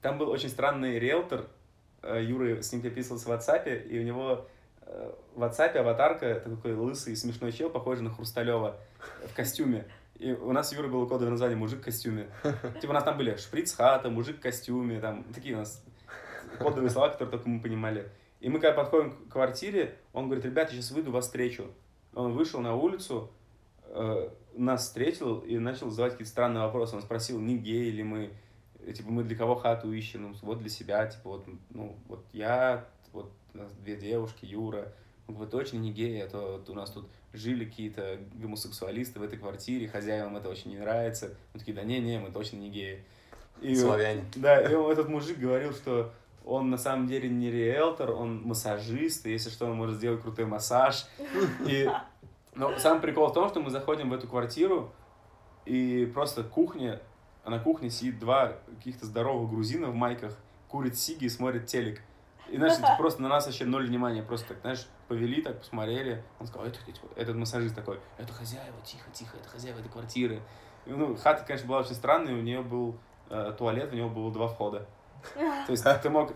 [0.00, 1.48] там был очень странный риэлтор,
[2.02, 4.46] э, Юра с ним переписывался в WhatsApp, и у него
[4.82, 8.76] э, в WhatsApp аватарка такой лысый смешной чел, похожий на Хрусталева
[9.28, 9.86] в костюме.
[10.18, 12.28] И у нас Юрой было кодовое название «Мужик в костюме».
[12.80, 15.84] Типа у нас там были шприц-хата, мужик в костюме, там такие у нас
[16.58, 18.08] кодовые слова, которые только мы понимали.
[18.40, 21.66] И мы когда подходим к квартире, он говорит, ребята, сейчас выйду, вас встречу.
[22.14, 23.30] Он вышел на улицу,
[23.84, 26.96] э, нас встретил и начал задавать какие-то странные вопросы.
[26.96, 28.30] Он спросил, не геи ли мы,
[28.92, 32.86] типа, мы для кого хату ищем, ну, вот для себя, типа, вот, ну, вот я,
[33.12, 34.92] вот у нас две девушки, Юра.
[35.26, 39.22] Он говорит, точно не геи, а то вот у нас тут жили какие-то гомосексуалисты в
[39.22, 41.34] этой квартире, хозяевам это очень не нравится.
[41.52, 43.04] Мы такие, да не-не, мы точно не геи.
[43.60, 44.24] И, Славяне.
[44.36, 46.12] да, и он- этот мужик говорил, что
[46.48, 50.46] он на самом деле не риэлтор, он массажист, и если что, он может сделать крутой
[50.46, 51.06] массаж.
[51.66, 51.88] И,
[52.54, 54.90] но сам прикол в том, что мы заходим в эту квартиру,
[55.66, 57.00] и просто кухня,
[57.44, 60.38] а на кухне сидит два каких-то здоровых грузина в майках,
[60.68, 62.00] курит сиги и смотрит телек.
[62.48, 66.24] И, знаешь, просто на нас вообще ноль внимания, просто так, знаешь, повели, так посмотрели.
[66.40, 66.78] Он сказал, это-
[67.16, 70.40] этот массажист такой, это хозяева, тихо, тихо, это хозяева этой квартиры.
[70.86, 72.96] И, ну, хата, конечно, была очень странная, у нее был
[73.28, 74.86] э, туалет, у него было два входа.
[75.66, 76.32] То есть ты мог...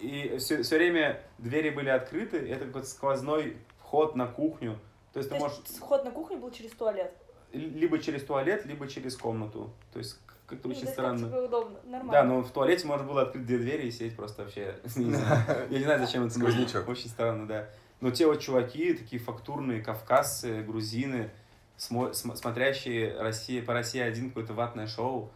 [0.00, 4.78] И все, все время двери были открыты, это какой-то сквозной вход на кухню.
[5.12, 7.12] То есть То ты можешь есть вход на кухню был через туалет.
[7.52, 9.72] либо через туалет, либо через комнату.
[9.92, 11.28] То есть как-то Ну, очень странно.
[11.28, 11.78] тебе удобно.
[11.84, 12.12] Нормально.
[12.12, 14.76] Да, но в туалете можно было открыть две двери и сидеть просто вообще.
[14.96, 16.34] Я не знаю, зачем это.
[16.34, 16.88] Сквознячок.
[16.88, 17.68] Очень странно, да.
[18.00, 21.30] Но те вот чуваки, такие фактурные, кавказцы, грузины,
[21.76, 25.30] смо- см- смотрящие Россия, по России один какое-то ватное шоу,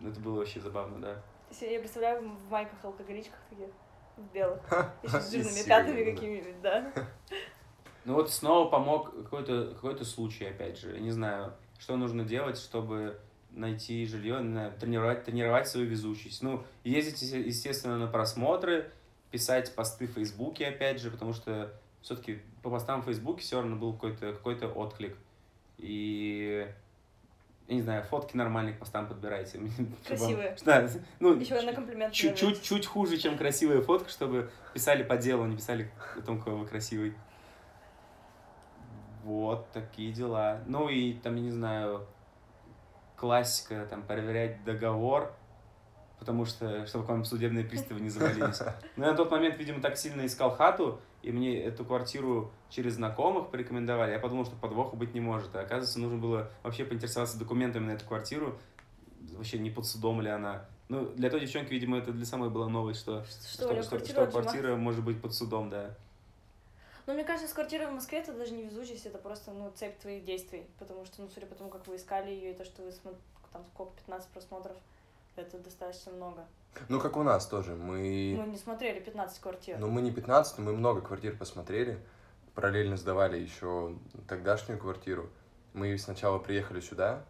[0.00, 1.22] Ну, это было вообще забавно, да.
[1.50, 3.66] Если Я представляю в майках алкоголичках таких,
[4.16, 4.60] в белых,
[5.02, 6.10] еще с И жирными пятнами да.
[6.12, 6.92] какими-нибудь, да.
[8.04, 10.94] Ну вот снова помог какой-то какой случай, опять же.
[10.94, 13.20] Я не знаю, что нужно делать, чтобы
[13.50, 16.42] найти жилье, знаю, тренировать, тренировать свою везучесть.
[16.42, 18.90] Ну, ездить, есте- естественно, на просмотры,
[19.30, 23.76] писать посты в Фейсбуке, опять же, потому что все-таки по постам в Фейсбуке все равно
[23.76, 25.16] был какой-то какой отклик.
[25.78, 26.66] И
[27.70, 29.58] я не знаю, фотки нормальные к постам подбирайте.
[29.58, 30.56] Чтобы- Красивые.
[30.64, 30.88] Да,
[31.20, 32.12] ну, Еще на комплимент.
[32.12, 36.38] чуть-чуть чуть хуже, чем красивая фотка, чтобы писали по делу, а не писали о том,
[36.38, 37.14] какой вы красивый.
[39.22, 40.62] Вот такие дела.
[40.66, 42.08] Ну и там, я не знаю,
[43.16, 45.32] классика, там, проверять договор,
[46.18, 48.60] потому что, чтобы к вам судебные приставы не завалились.
[48.96, 52.94] Но я на тот момент, видимо, так сильно искал хату, и мне эту квартиру через
[52.94, 54.12] знакомых порекомендовали.
[54.12, 55.54] Я подумал, что подвоха быть не может.
[55.54, 58.58] А оказывается, нужно было вообще поинтересоваться документами на эту квартиру.
[59.32, 60.66] Вообще не под судом ли она.
[60.88, 63.96] Ну, для той девчонки, видимо, это для самой была новость, что, Что, что, квартира что
[63.98, 64.32] отжимает?
[64.32, 65.94] квартира может быть под судом, да.
[67.06, 69.98] Ну, мне кажется, с квартирой в Москве это даже не везучесть, это просто, ну, цепь
[69.98, 70.66] твоих действий.
[70.78, 72.92] Потому что, ну, судя по тому, как вы искали ее, и то, что вы
[73.52, 74.76] там сколько, 15 просмотров,
[75.36, 76.46] это достаточно много.
[76.88, 77.74] Ну, как у нас тоже.
[77.74, 79.78] Мы Мы, не смотрели 15 квартир.
[79.78, 81.98] ну, мы не 15, но мы много квартир посмотрели.
[82.54, 83.94] Параллельно сдавали еще
[84.28, 85.28] тогдашнюю квартиру.
[85.72, 87.24] Мы сначала приехали сюда,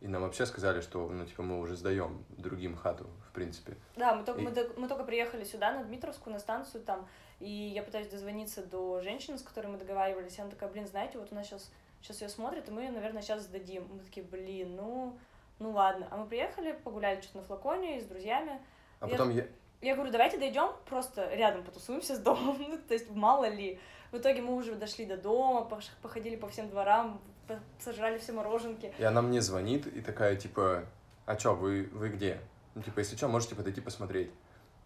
[0.00, 3.76] и нам вообще сказали, что, ну, типа, мы уже сдаем другим хату, в принципе.
[3.96, 7.08] Да, мы только, И- мы, мы только приехали сюда, на Дмитровскую, на станцию там,
[7.40, 11.18] и я пытаюсь дозвониться до женщины, с которой мы договаривались, и она такая, блин, знаете,
[11.18, 11.70] вот у нас сейчас,
[12.02, 13.88] сейчас ее смотрят, и мы, наверное, сейчас сдадим.
[13.92, 15.18] Мы такие, блин, ну,
[15.58, 16.08] ну ладно.
[16.10, 18.60] А мы приехали, погуляли что-то на флаконе с друзьями.
[19.00, 19.46] А Я- потом я...
[19.82, 23.78] Я говорю, давайте дойдем, просто рядом потусуемся с домом, ну, то есть мало ли.
[24.10, 25.68] В итоге мы уже дошли до дома,
[26.00, 27.20] походили по всем дворам,
[27.78, 28.92] сожрали все мороженки.
[28.98, 30.84] И она мне звонит и такая, типа,
[31.26, 32.40] а чё, вы, вы где?
[32.74, 34.30] Ну, типа, если что, можете подойти посмотреть.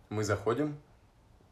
[0.09, 0.77] Мы заходим,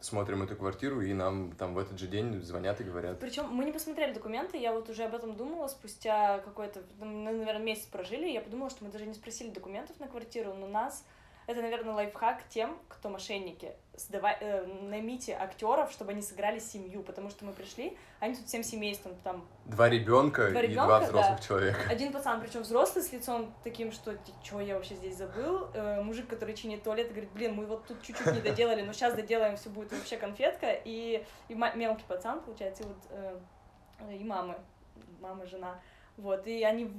[0.01, 3.19] смотрим эту квартиру, и нам там в этот же день звонят и говорят.
[3.19, 7.59] Причем мы не посмотрели документы, я вот уже об этом думала спустя какой-то, ну, наверное,
[7.59, 11.05] месяц прожили, я подумала, что мы даже не спросили документов на квартиру, но нас,
[11.49, 13.73] это, наверное, лайфхак тем, кто мошенники.
[13.97, 18.63] Сдавай, э, наймите актеров, чтобы они сыграли семью, потому что мы пришли, они тут всем
[18.63, 21.07] семейством, там, Два ребенка Два и ребёнка, два да.
[21.07, 21.81] взрослых человека.
[21.89, 26.29] один пацан, причем взрослый, с лицом таким, что что я вообще здесь забыл, Э, мужик,
[26.29, 29.71] который чинит туалет, говорит, блин, мы вот тут чуть-чуть не доделали, но сейчас доделаем, все
[29.71, 33.39] будет вообще конфетка, и, и мелкий пацан, получается, и вот э,
[34.13, 34.57] и мамы,
[35.19, 35.81] мама, жена,
[36.19, 36.93] вот, и они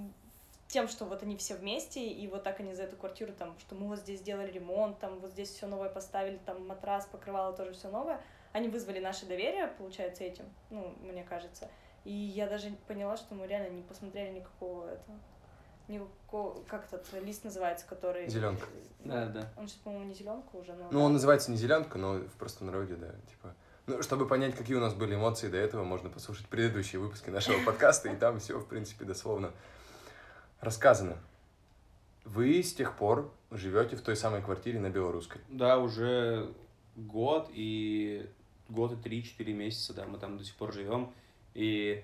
[0.70, 3.74] тем, что вот они все вместе, и вот так они за эту квартиру, там, что
[3.76, 7.74] мы вот здесь сделали ремонт, там, вот здесь все новое поставили, там, матрас, покрывало тоже
[7.74, 8.22] все новое,
[8.54, 11.70] они вызвали наше доверие, получается, этим, ну, мне кажется,
[12.06, 15.18] и я даже поняла, что мы реально не посмотрели никакого этого.
[15.88, 18.30] Никакого, как этот лист называется, который...
[18.30, 18.68] Зелёнка.
[19.04, 19.52] Да, да.
[19.58, 20.88] Он сейчас, по-моему, не зеленка уже, но...
[20.92, 23.56] Ну, он называется не зеленка, но в простом народе, да, типа.
[23.88, 27.60] Ну, чтобы понять, какие у нас были эмоции до этого, можно послушать предыдущие выпуски нашего
[27.66, 29.52] подкаста, и там все, в принципе, дословно
[30.60, 31.18] рассказано.
[32.26, 35.42] Вы с тех пор живете в той самой квартире на Белорусской.
[35.50, 36.54] Да, уже
[36.96, 38.30] год и
[38.68, 41.12] год и три-четыре месяца, да, мы там до сих пор живем.
[41.54, 42.04] И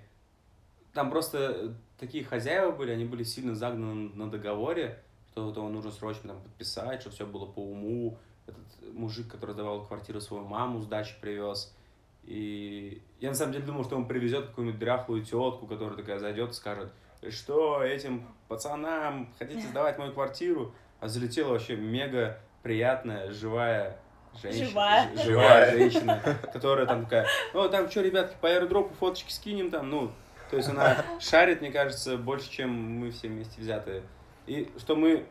[0.93, 5.91] там просто такие хозяева были, они были сильно загнаны на договоре, что вот его нужно
[5.91, 8.17] срочно там подписать, чтобы все было по уму.
[8.47, 11.75] Этот мужик, который сдавал квартиру, свою маму с дачи привез.
[12.23, 16.51] И я на самом деле думал, что он привезет какую-нибудь дряхлую тетку, которая такая зайдет
[16.51, 16.91] и скажет,
[17.31, 20.73] что этим пацанам хотите сдавать мою квартиру?
[20.99, 23.97] А залетела вообще мега приятная, живая
[24.41, 24.65] женщина.
[24.65, 25.17] Живая.
[25.17, 26.21] живая женщина,
[26.53, 30.11] которая там такая, ну там что, ребятки, по аэродропу фоточки скинем там, ну,
[30.49, 34.03] то есть она шарит, мне кажется, больше, чем мы все вместе взятые.
[34.47, 35.25] И что мы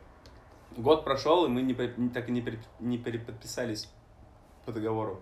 [0.76, 2.44] год прошел, и мы не, так и не,
[2.80, 3.88] не переподписались
[4.64, 5.20] по договору.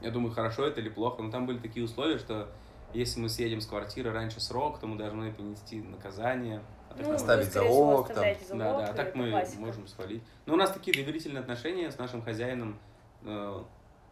[0.00, 2.48] Я думаю, хорошо это или плохо, но там были такие условия, что
[2.94, 6.62] если мы съедем с квартиры раньше срока, то мы должны понести наказание.
[6.90, 8.16] А так Ну, Оставить залог, там.
[8.16, 9.60] залог, да, да, а так мы классика.
[9.60, 10.22] можем свалить.
[10.46, 12.78] Но у нас такие доверительные отношения с нашим хозяином.
[13.24, 13.62] Э,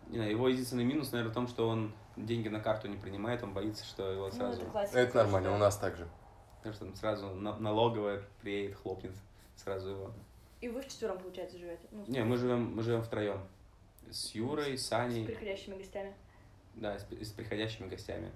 [0.09, 3.43] не знаю, его единственный минус, наверное, в том, что он деньги на карту не принимает,
[3.43, 4.61] он боится, что его Ну, сразу...
[4.63, 4.99] это классика.
[4.99, 5.55] Это нормально, Да.
[5.55, 6.09] у нас так же.
[6.59, 9.13] Потому что там сразу на- налоговая приедет, хлопнет
[9.57, 10.11] сразу его.
[10.61, 11.87] И вы вчетвером, получается, живете?
[11.93, 13.41] Ну, Не, мы живем, мы живем втроем.
[14.11, 16.15] С Юрой, с с Аней, приходящими гостями.
[16.75, 18.31] да, с, с приходящими гостями.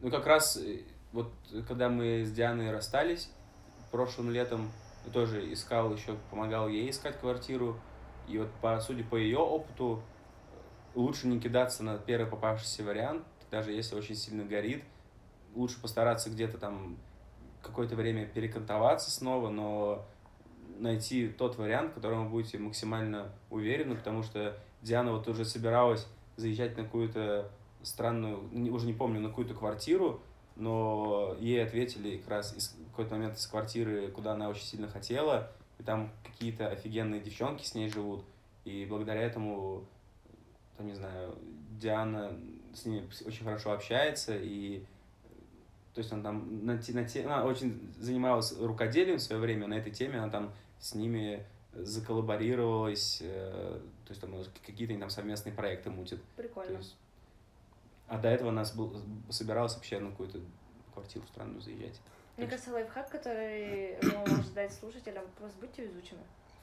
[0.00, 0.82] Ну, как раз, э,
[1.12, 1.32] вот,
[1.66, 3.30] когда мы с Дианой расстались,
[3.90, 4.70] прошлым летом
[5.06, 7.78] я тоже искал еще, помогал ей искать квартиру.
[8.28, 10.02] И вот, по, судя по ее опыту,
[10.94, 14.84] лучше не кидаться на первый попавшийся вариант, даже если очень сильно горит.
[15.54, 16.98] Лучше постараться где-то там
[17.62, 20.06] какое-то время перекантоваться снова, но
[20.78, 26.06] найти тот вариант, в котором вы будете максимально уверены, потому что Диана вот уже собиралась
[26.36, 27.50] заезжать на какую-то
[27.82, 30.20] странную, уже не помню, на какую-то квартиру,
[30.56, 35.50] но ей ответили как раз из какой-то момент из квартиры, куда она очень сильно хотела,
[35.78, 38.24] и там какие-то офигенные девчонки с ней живут,
[38.64, 39.84] и благодаря этому,
[40.76, 41.36] там, не знаю,
[41.80, 42.36] Диана
[42.74, 44.84] с ней очень хорошо общается, и
[45.94, 49.74] то есть она там на, на те, она очень занималась рукоделием в свое время, на
[49.74, 54.32] этой теме она там с ними заколлаборировалась, э, то есть там
[54.64, 56.20] какие-то там совместные проекты мутит.
[56.36, 56.72] Прикольно.
[56.72, 56.96] То есть,
[58.08, 59.00] а до этого нас был,
[59.30, 60.40] собиралась вообще на какую-то
[60.92, 62.00] квартиру странную заезжать.
[62.36, 63.96] Мне Так кажется, лайфхак, который
[64.26, 66.20] может дать слушателям, просто будьте везучими.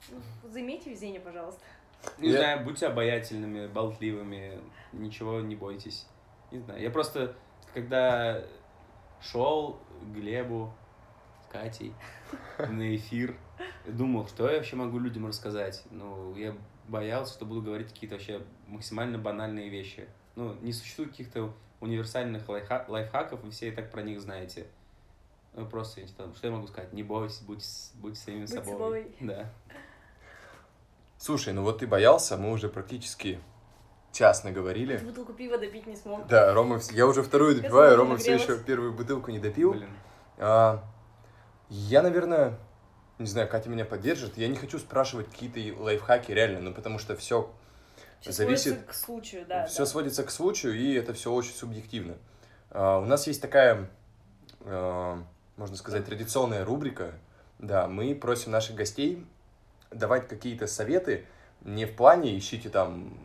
[0.09, 1.61] Ну, займите везение, пожалуйста.
[2.19, 4.59] Не Я- знаю, будьте обаятельными, болтливыми,
[4.93, 6.07] ничего не бойтесь.
[6.51, 7.35] Не знаю, я просто,
[7.73, 8.43] когда
[9.21, 10.71] шел к Глебу
[11.43, 11.93] с Катей
[12.59, 13.35] на эфир,
[13.87, 15.83] думал, что я вообще могу людям рассказать.
[15.89, 16.55] Ну, я
[16.87, 20.07] боялся, что буду говорить какие-то вообще максимально банальные вещи.
[20.36, 24.67] Ну, не существует каких-то универсальных лайфха- лайфхаков, вы все и так про них знаете.
[25.53, 26.91] Ну, просто, я не знаю, что я могу сказать?
[26.93, 28.71] Не бойтесь, будьте, с- будьте самим Будь собой.
[28.73, 29.15] собой.
[29.21, 29.49] Да.
[31.17, 33.39] Слушай, ну вот ты боялся, мы уже практически
[34.11, 34.97] час наговорили.
[34.97, 36.27] Бутылку пива допить не смог.
[36.27, 39.73] Да, Рома, я уже вторую допиваю, Рома все еще первую бутылку не допил.
[39.73, 39.89] Блин.
[40.38, 40.83] А,
[41.69, 42.59] я, наверное,
[43.17, 44.38] не знаю, Катя меня поддержит.
[44.38, 47.49] Я не хочу спрашивать какие-то лайфхаки реально, ну потому что все
[48.22, 49.66] Всё зависит- сводится к случаю, да.
[49.68, 49.86] все да.
[49.86, 52.16] сводится к случаю, и это все очень субъективно.
[52.72, 53.89] А, у нас есть такая,
[54.61, 55.24] а,
[55.57, 57.13] можно сказать, традиционная рубрика.
[57.59, 59.26] Да, мы просим наших гостей
[59.91, 61.26] давать какие-то советы,
[61.61, 63.18] не в плане ищите там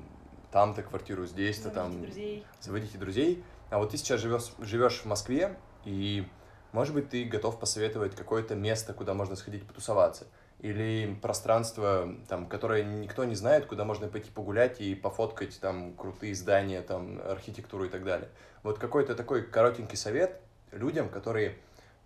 [0.52, 2.46] там-то квартиру, здесь-то Заводите там друзей.
[2.60, 3.44] заводите друзей.
[3.70, 6.26] А вот ты сейчас живешь, живешь в Москве, и,
[6.72, 10.26] может быть, ты готов посоветовать какое-то место, куда можно сходить потусоваться.
[10.60, 16.34] Или пространство, там, которое никто не знает, куда можно пойти погулять и пофоткать там крутые
[16.34, 18.28] здания, там, архитектуру и так далее.
[18.62, 20.38] Вот какой-то такой коротенький совет
[20.70, 21.56] людям, которые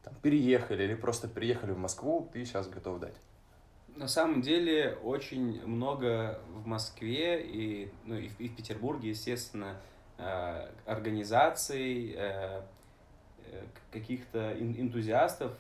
[0.05, 3.15] там, переехали или просто приехали в Москву, ты сейчас готов дать.
[3.97, 9.77] На самом деле очень много в Москве и, ну, и, в, и в Петербурге, естественно,
[10.19, 12.63] э, организаций, э,
[13.47, 15.53] э, каких-то эн- энтузиастов,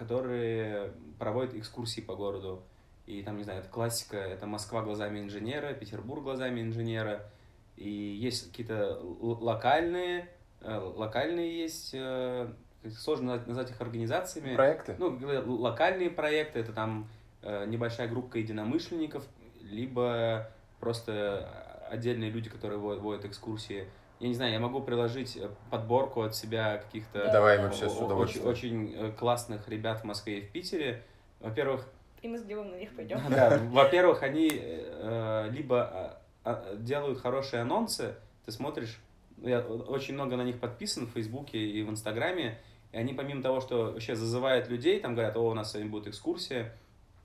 [0.00, 2.62] которые проводят экскурсии по городу.
[3.06, 7.30] И там, не знаю, это классика, это Москва глазами инженера, Петербург глазами инженера.
[7.76, 10.26] И есть какие-то локальные,
[10.62, 12.50] э, локальные есть, э,
[12.98, 14.54] сложно назвать- их организациями.
[14.54, 14.96] Проекты?
[14.98, 15.18] Ну,
[15.60, 17.06] локальные проекты, это там
[17.42, 19.24] э, небольшая группа единомышленников,
[19.62, 21.48] либо просто
[21.90, 23.86] отдельные люди, которые во- водят экскурсии.
[24.20, 27.64] Я не знаю, я могу приложить э, подборку от себя каких-то Да, Давай да.
[27.64, 28.46] вообще с о- удовольствием.
[28.46, 31.02] очень, очень э, классных ребят в Москве и в Питере.
[31.40, 31.88] Во-первых,
[32.20, 33.18] И мы с Глебом на них пойдем.
[33.30, 38.14] да, во-первых, они э, либо а, делают хорошие анонсы,
[38.44, 38.98] ты смотришь,
[39.38, 42.58] ну, я очень много на них подписан в Фейсбуке и в Инстаграме,
[42.92, 46.08] и они помимо того, что вообще зазывают людей, там говорят, о, у нас сегодня будет
[46.08, 46.76] экскурсия,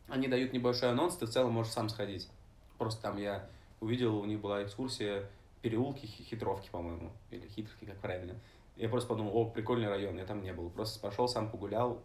[0.07, 2.29] они дают небольшой анонс, ты в целом можешь сам сходить.
[2.77, 3.49] Просто там я
[3.81, 5.25] увидел, у них была экскурсия
[5.65, 8.35] переулки Хи- Хитровки, по-моему, или Хитровки, как правильно.
[8.77, 10.69] Я просто подумал, о, прикольный район, я там не был.
[10.69, 12.03] Просто пошел, сам погулял.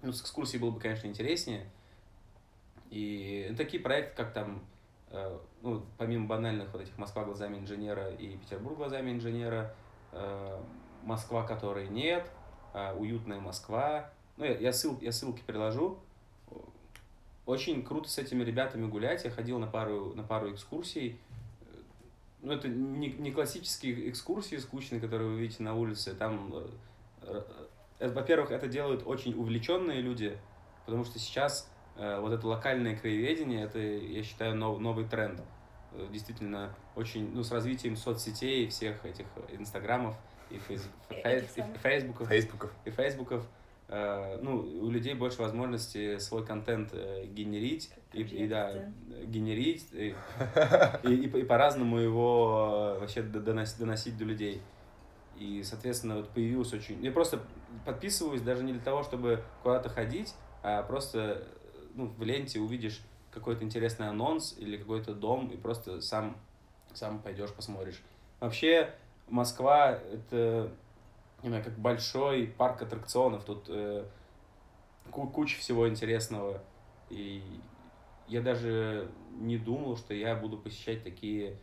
[0.00, 1.66] Ну, с экскурсией было бы, конечно, интереснее.
[2.90, 4.64] И такие проекты, как там,
[5.10, 9.74] э, ну, помимо банальных вот этих Москва глазами инженера и Петербург глазами инженера,
[10.12, 10.62] э,
[11.02, 12.30] Москва, которой нет,
[12.72, 14.10] э, уютная Москва.
[14.38, 15.98] Ну, я, я, ссыл- я ссылки приложу.
[17.44, 19.24] Очень круто с этими ребятами гулять.
[19.24, 21.18] Я ходил на пару, на пару экскурсий.
[22.42, 26.14] Ну, это не, не классические экскурсии скучные, которые вы видите на улице.
[26.14, 26.52] Там,
[27.22, 27.42] э,
[28.00, 30.36] э, во-первых, это делают очень увлеченные люди,
[30.84, 35.40] потому что сейчас э, вот это локальное краеведение, это, я считаю, нов- новый тренд.
[35.92, 40.16] Э, Действительно, очень, ну, с развитием соцсетей, всех этих инстаграмов
[40.50, 40.88] и, фейс-
[41.80, 42.72] фейсбуков, Фейсбуков.
[42.84, 43.46] и фейсбуков,
[44.40, 48.72] ну, у людей больше возможности свой контент э, генерить, и, и, да,
[49.26, 50.14] генерить, и,
[51.04, 54.62] и, и по- и по-разному его э, вообще доносить, доносить до людей.
[55.38, 57.02] И, соответственно, вот появилось очень...
[57.04, 57.40] Я просто
[57.84, 61.44] подписываюсь даже не для того, чтобы куда-то ходить, а просто э,
[61.94, 66.36] ну, в ленте увидишь какой-то интересный анонс или какой-то дом, и просто сам,
[66.94, 68.00] сам пойдешь, посмотришь.
[68.40, 68.94] Вообще,
[69.28, 70.70] Москва— это,
[71.42, 73.44] не знаю, как большой парк аттракционов.
[73.44, 74.04] Тут э,
[75.10, 76.62] ку- куча всего интересного.
[77.10, 77.42] И
[78.28, 81.56] я даже не думал, что я буду посещать такие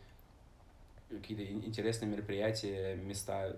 [1.08, 3.56] какие-то ин- интересные мероприятия, места.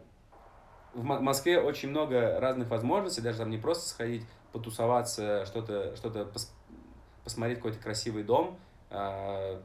[0.94, 6.30] В Мо- Москве очень много разных возможностей, даже там не просто сходить, потусоваться, что-то что
[7.24, 8.58] посмотреть какой-то красивый дом.
[8.90, 9.60] Э,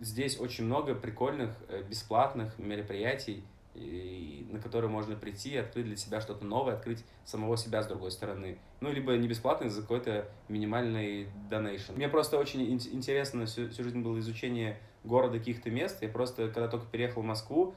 [0.00, 3.42] здесь очень много прикольных э, бесплатных мероприятий,
[3.74, 8.10] и, на которые можно прийти, открыть для себя что-то новое, открыть самого себя с другой
[8.10, 8.58] стороны.
[8.80, 11.92] Ну, либо не бесплатно за какой-то минимальный донейшн.
[11.94, 16.02] Мне просто очень ин- интересно всю, всю жизнь было изучение города, каких-то мест.
[16.02, 17.74] Я просто, когда только переехал в Москву,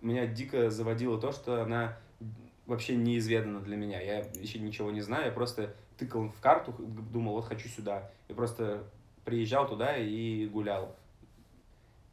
[0.00, 1.96] меня дико заводило то, что она
[2.66, 4.00] вообще неизведана для меня.
[4.00, 8.10] Я еще ничего не знаю, я просто тыкал в карту, думал, вот хочу сюда.
[8.28, 8.84] И просто
[9.24, 10.94] приезжал туда и гулял.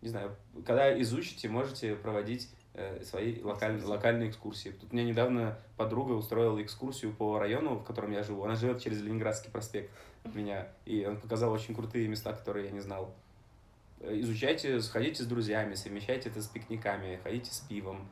[0.02, 2.50] Не знаю, когда изучите, можете проводить
[3.04, 4.70] свои локальные, локальные экскурсии.
[4.70, 8.44] Тут мне недавно подруга устроила экскурсию по району, в котором я живу.
[8.44, 9.92] Она живет через Ленинградский проспект
[10.24, 10.68] от меня.
[10.86, 13.14] И он показал очень крутые места, которые я не знал.
[14.02, 18.08] Э, изучайте, сходите с друзьями, совмещайте это с пикниками, ходите с пивом.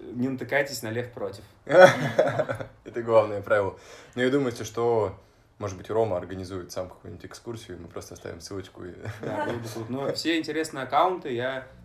[0.00, 1.44] Не натыкайтесь на лев против.
[1.64, 3.78] Это главное правило.
[4.16, 5.16] Но я думаю, что,
[5.58, 8.82] может быть, Рома организует сам какую-нибудь экскурсию, мы просто оставим ссылочку.
[9.20, 9.48] Да.
[9.88, 11.81] Но все интересные аккаунты я э,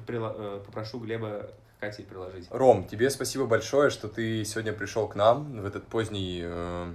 [0.00, 2.46] попрошу Глеба Кате приложить.
[2.50, 6.94] Ром, тебе спасибо большое, что ты сегодня пришел к нам в этот поздний э,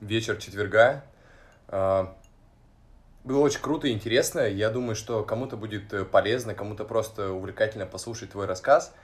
[0.00, 1.04] вечер четверга.
[1.68, 2.06] Э,
[3.24, 4.40] было очень круто и интересно.
[4.40, 8.94] Я думаю, что кому-то будет э, полезно, кому-то просто увлекательно послушать твой рассказ.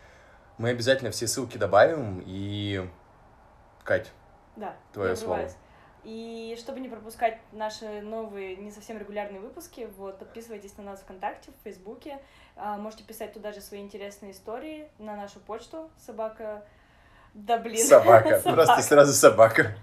[0.59, 2.23] Мы обязательно все ссылки добавим.
[2.25, 2.89] И,
[3.85, 4.11] Кать,
[4.57, 5.49] Да, Твое слово.
[6.03, 11.51] И чтобы не пропускать наши новые, не совсем регулярные выпуски, вот, подписывайтесь на нас ВКонтакте,
[11.51, 12.21] в Фейсбуке.
[12.57, 16.65] А, можете писать туда же свои интересные истории на нашу почту собака...
[17.35, 17.87] Да блин.
[17.87, 18.41] собака.
[18.43, 19.75] Просто сразу собака.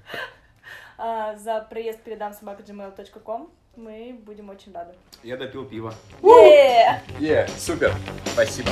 [0.98, 3.50] А, За проезд передам собака gmail.com.
[3.76, 4.94] Мы будем очень рады.
[5.24, 5.94] Я допил пиво.
[6.22, 7.02] Е!
[7.20, 7.94] Е, супер.
[8.26, 8.70] Спасибо.